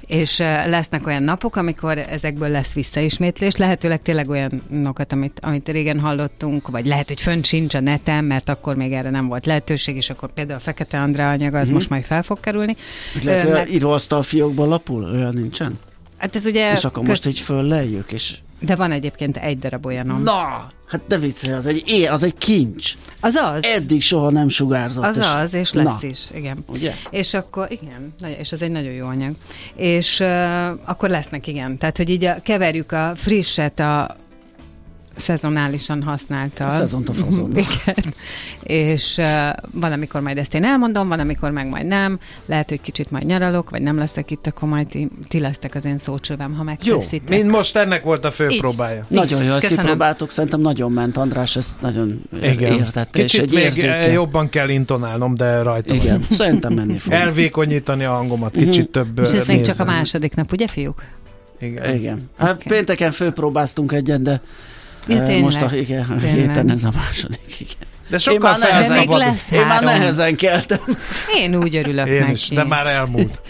és 0.07 0.39
lesznek 0.67 1.07
olyan 1.07 1.23
napok, 1.23 1.57
amikor 1.57 1.99
ezekből 1.99 2.49
lesz 2.49 2.73
visszaismétlés, 2.73 3.57
lehetőleg 3.57 4.03
tényleg 4.03 4.29
olyanokat, 4.29 5.13
amit, 5.13 5.39
amit 5.43 5.69
régen 5.69 6.01
hallottunk, 6.01 6.69
vagy 6.69 6.87
lehet, 6.87 7.09
hogy 7.09 7.21
fönn 7.21 7.43
sincs 7.43 7.75
a 7.75 7.81
neten, 7.81 8.25
mert 8.25 8.49
akkor 8.49 8.77
még 8.77 8.93
erre 8.93 9.11
nem 9.11 9.29
volt 9.29 9.47
lehetőség, 9.47 9.97
és 9.97 10.11
akkor 10.11 10.33
például 10.33 10.59
a 10.59 10.63
Fekete 10.63 11.01
Andrá 11.01 11.33
anyaga, 11.33 11.59
az 11.59 11.65
mm-hmm. 11.65 11.75
most 11.75 11.91
majd 11.91 12.05
fel 12.05 12.23
fog 12.23 12.41
kerülni. 12.41 12.77
Lehet, 13.23 13.49
mert... 13.51 13.71
íróasztal 13.71 14.23
fiókban 14.23 14.69
lapul? 14.69 15.20
Olyan 15.21 15.35
nincsen? 15.35 15.79
Hát 16.17 16.37
ez 16.37 16.47
ugye... 16.47 16.73
És 16.73 16.85
akkor 16.85 17.03
köz... 17.03 17.09
most 17.09 17.27
így 17.27 17.39
föllejjük, 17.39 18.13
és 18.13 18.39
De 18.59 18.77
van 18.77 18.93
egyébként 18.93 19.37
egy 19.37 19.59
darab 19.59 19.87
olyanom. 19.87 20.23
Na, 20.23 20.73
hát 20.87 21.01
de 21.07 21.19
viccelj, 21.19 21.55
az 21.55 21.67
egy, 21.67 21.83
é, 21.87 22.07
az 22.07 22.23
egy 22.23 22.35
kincs. 22.39 22.95
Az 23.21 23.35
az. 23.35 23.65
Eddig 23.65 24.03
soha 24.03 24.31
nem 24.31 24.49
sugárzott. 24.49 25.05
Az 25.05 25.17
és, 25.17 25.25
az, 25.35 25.55
és 25.55 25.73
lesz 25.73 26.01
na, 26.01 26.09
is, 26.09 26.27
igen. 26.35 26.65
Ugye? 26.67 26.95
És 27.11 27.35
akkor, 27.35 27.71
igen, 27.71 28.15
és 28.39 28.53
az 28.53 28.63
egy 28.63 28.71
nagyon 28.71 28.93
jó 28.93 29.07
anyag. 29.07 29.35
És 29.75 30.21
uh, 30.21 30.27
akkor 30.85 31.09
lesznek, 31.09 31.47
igen. 31.47 31.79
Tehát, 31.79 31.97
hogy 31.97 32.09
így 32.09 32.25
a, 32.25 32.43
keverjük 32.43 32.93
a 32.93 33.13
frisset 33.17 33.81
a 33.81 34.17
szezonálisan 35.21 36.03
használtal. 36.03 36.71
Szezontól 36.71 37.15
fazonba. 37.25 37.59
Igen. 37.61 38.15
És 38.63 39.17
uh, 39.19 39.25
van, 39.73 39.93
amikor 39.93 40.21
majd 40.21 40.39
ezt 40.39 40.55
én 40.55 40.65
elmondom, 40.65 41.09
van, 41.09 41.19
amikor 41.21 41.51
meg 41.51 41.69
majd 41.69 41.87
nem. 41.87 42.19
Lehet, 42.47 42.69
hogy 42.69 42.81
kicsit 42.81 43.11
majd 43.11 43.25
nyaralok, 43.27 43.71
vagy 43.71 43.83
nem 43.83 43.99
leszek 43.99 44.31
itt, 44.31 44.47
akkor 44.47 44.69
majd 44.69 44.87
ti, 44.87 45.09
ti 45.29 45.39
lesztek 45.41 45.75
az 45.75 45.85
én 45.85 45.99
szócsövem, 45.99 46.55
ha 46.55 46.63
megteszitek. 46.63 47.29
Mint 47.29 47.51
most 47.51 47.77
ennek 47.77 48.03
volt 48.03 48.25
a 48.25 48.31
fő 48.31 48.49
Így. 48.49 48.61
próbája. 48.61 49.05
Nagyon 49.09 49.43
jó, 49.43 49.51
ezt 49.53 49.61
Köszönöm. 49.61 49.85
kipróbáltuk, 49.85 50.31
szerintem 50.31 50.61
nagyon 50.61 50.93
ment 50.93 51.17
András, 51.17 51.57
ezt 51.57 51.81
nagyon 51.81 52.23
Igen. 52.43 52.73
értette, 52.73 53.19
és 53.19 53.31
Kicsit 53.31 53.41
egy 53.47 53.55
még 53.55 53.65
érzéke. 53.65 53.95
eh, 53.95 54.13
jobban 54.13 54.49
kell 54.49 54.69
intonálnom, 54.69 55.35
de 55.35 55.63
rajta 55.63 55.95
Igen, 55.95 56.07
vagyok. 56.07 56.31
szerintem 56.31 56.73
menni 56.73 56.99
fog. 56.99 57.13
Elvékonyítani 57.13 58.05
a 58.05 58.11
hangomat, 58.11 58.51
kicsit 58.57 58.89
több 58.89 59.19
És 59.19 59.33
ez 59.33 59.47
még 59.47 59.61
csak 59.61 59.81
a 59.81 59.85
második 59.85 60.35
nap, 60.35 60.53
ugye, 60.53 60.67
fiúk? 60.67 61.03
Igen. 61.61 61.95
Igen. 61.95 62.31
Hát 62.39 62.53
Oké. 62.55 62.69
pénteken 62.69 63.13
főpróbáztunk 63.13 63.93
egyen, 63.93 64.23
de 64.23 64.41
Ja, 65.07 65.17
tényleg. 65.23 65.41
most 65.41 65.63
a, 65.63 65.71
igen, 65.77 66.03
a 66.03 66.17
Tényleg. 66.21 66.35
héten 66.47 66.71
ez 66.71 66.85
a 66.85 66.91
második. 66.97 67.61
Igen. 67.61 67.75
De 68.09 68.17
Én 68.17 68.19
sokkal 68.19 68.51
már 68.51 68.59
nehezen- 68.59 68.93
De 68.95 68.99
még 68.99 69.09
lesz 69.09 69.47
Én 69.51 69.67
már 69.67 69.83
nehezen 69.83 70.37
keltem. 70.37 70.79
Én 71.37 71.55
úgy 71.57 71.77
örülök 71.77 72.07
Én 72.09 72.19
neki. 72.21 72.31
is, 72.33 72.49
de 72.49 72.65
már 72.65 72.87
elmúlt. 72.87 73.41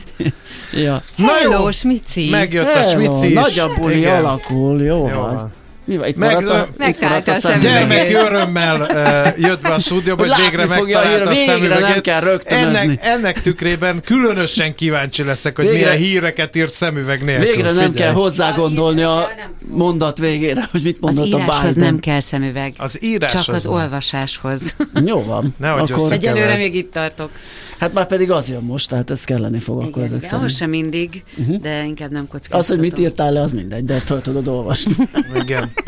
Ja. 0.72 1.02
Na 1.16 1.26
jó, 1.42 1.50
Hello, 1.50 1.70
Smici! 1.72 2.28
megjött 2.30 2.66
a 2.74 2.78
Hello, 2.78 2.90
smici 2.90 3.26
is. 3.28 3.34
Nagy 3.34 3.58
a 3.58 3.74
buli 3.74 4.04
alakul, 4.04 4.82
jó, 4.82 5.08
Jó 5.08 5.14
van. 5.20 5.34
van. 5.34 5.52
Mi 5.84 5.96
van? 5.96 6.08
Itt 6.08 6.16
Meg- 6.16 6.34
maradt 6.34 6.50
a, 6.50 6.68
Megtalálta 6.78 7.32
a 7.32 7.34
szemüvegét. 7.34 7.70
Gyermeki 7.88 8.12
örömmel 8.14 8.80
uh, 8.80 9.38
jött 9.46 9.60
be 9.60 9.68
a 9.68 9.78
stúdióba, 9.78 10.20
hogy 10.20 10.30
Látni 10.30 10.44
végre 10.44 10.62
a 10.62 10.66
megtalálta 10.66 11.30
a 11.30 11.34
szemüveget. 11.34 11.88
nem 11.88 12.00
kell 12.00 12.20
rögtönözni. 12.20 12.78
ennek, 12.78 12.98
ennek 13.04 13.42
tükrében 13.42 14.00
különösen 14.04 14.74
kíváncsi 14.74 15.22
leszek, 15.22 15.56
hogy 15.56 15.64
Végre- 15.64 15.80
milyen 15.82 15.96
híreket 15.96 16.56
írt 16.56 16.72
szemüveg 16.72 17.24
nélkül. 17.24 17.46
Végre 17.46 17.62
nem 17.72 17.74
Figyelj. 17.74 17.92
kell 17.92 18.12
hozzá 18.12 18.50
gondolni 18.52 19.02
a 19.02 19.28
mondat 19.72 20.18
végére, 20.18 20.68
hogy 20.70 20.82
mit 20.82 20.96
Az 21.00 21.14
mondott 21.14 21.40
a 21.40 21.42
íráshoz 21.42 21.74
Biden. 21.74 21.88
nem 21.88 22.00
kell 22.00 22.20
szemüveg. 22.20 22.74
Az 22.76 23.02
írás 23.02 23.32
Csak 23.32 23.54
az 23.54 23.64
nem. 23.64 23.72
olvasáshoz. 23.72 24.74
Jó 25.06 25.22
van. 25.24 25.54
Nehogy 25.58 25.92
akkor, 25.92 26.12
Egyelőre 26.12 26.56
még 26.56 26.74
itt 26.74 26.92
tartok. 26.92 27.30
hát 27.78 27.92
már 27.92 28.06
pedig 28.06 28.30
az 28.30 28.48
jön 28.48 28.62
most, 28.62 28.88
tehát 28.88 29.10
ez 29.10 29.24
kelleni 29.24 29.58
fog 29.58 29.76
akkor 29.76 29.88
Igen, 29.88 30.02
ezek 30.02 30.08
igen. 30.16 30.20
szerint. 30.22 30.38
Ahhoz 30.42 30.56
sem 30.56 30.70
mindig, 30.70 31.22
de 31.60 31.84
inkább 31.84 32.10
nem 32.10 32.26
kockáztatom. 32.28 32.60
Az, 32.60 32.68
hogy 32.68 32.78
mit 32.78 32.98
írtál 32.98 33.32
le, 33.32 33.40
az 33.40 33.52
mindegy, 33.52 33.84
de 33.84 33.94
föl 33.94 34.20
tudod 34.20 34.46
olvasni. 34.48 34.92
Igen. 35.34 35.70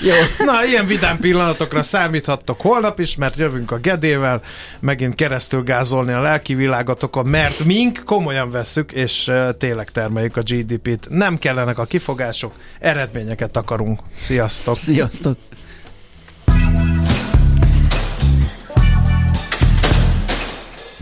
Jó. 0.00 0.14
Na, 0.44 0.64
ilyen 0.64 0.86
vidám 0.86 1.18
pillanatokra 1.18 1.82
számíthattok 1.82 2.60
holnap 2.60 2.98
is, 2.98 3.16
mert 3.16 3.36
jövünk 3.36 3.70
a 3.70 3.78
Gedével, 3.78 4.42
megint 4.80 5.14
keresztül 5.14 5.62
gázolni 5.62 6.12
a 6.12 6.20
lelki 6.20 6.54
világatokon, 6.54 7.26
mert 7.26 7.64
mink 7.64 8.02
komolyan 8.04 8.50
vesszük, 8.50 8.92
és 8.92 9.32
tényleg 9.58 9.90
termeljük 9.90 10.36
a 10.36 10.40
GDP-t. 10.40 11.06
Nem 11.08 11.38
kellenek 11.38 11.78
a 11.78 11.84
kifogások, 11.84 12.52
eredményeket 12.80 13.56
akarunk. 13.56 14.00
Sziasztok! 14.16 14.76
Sziasztok! 14.76 15.36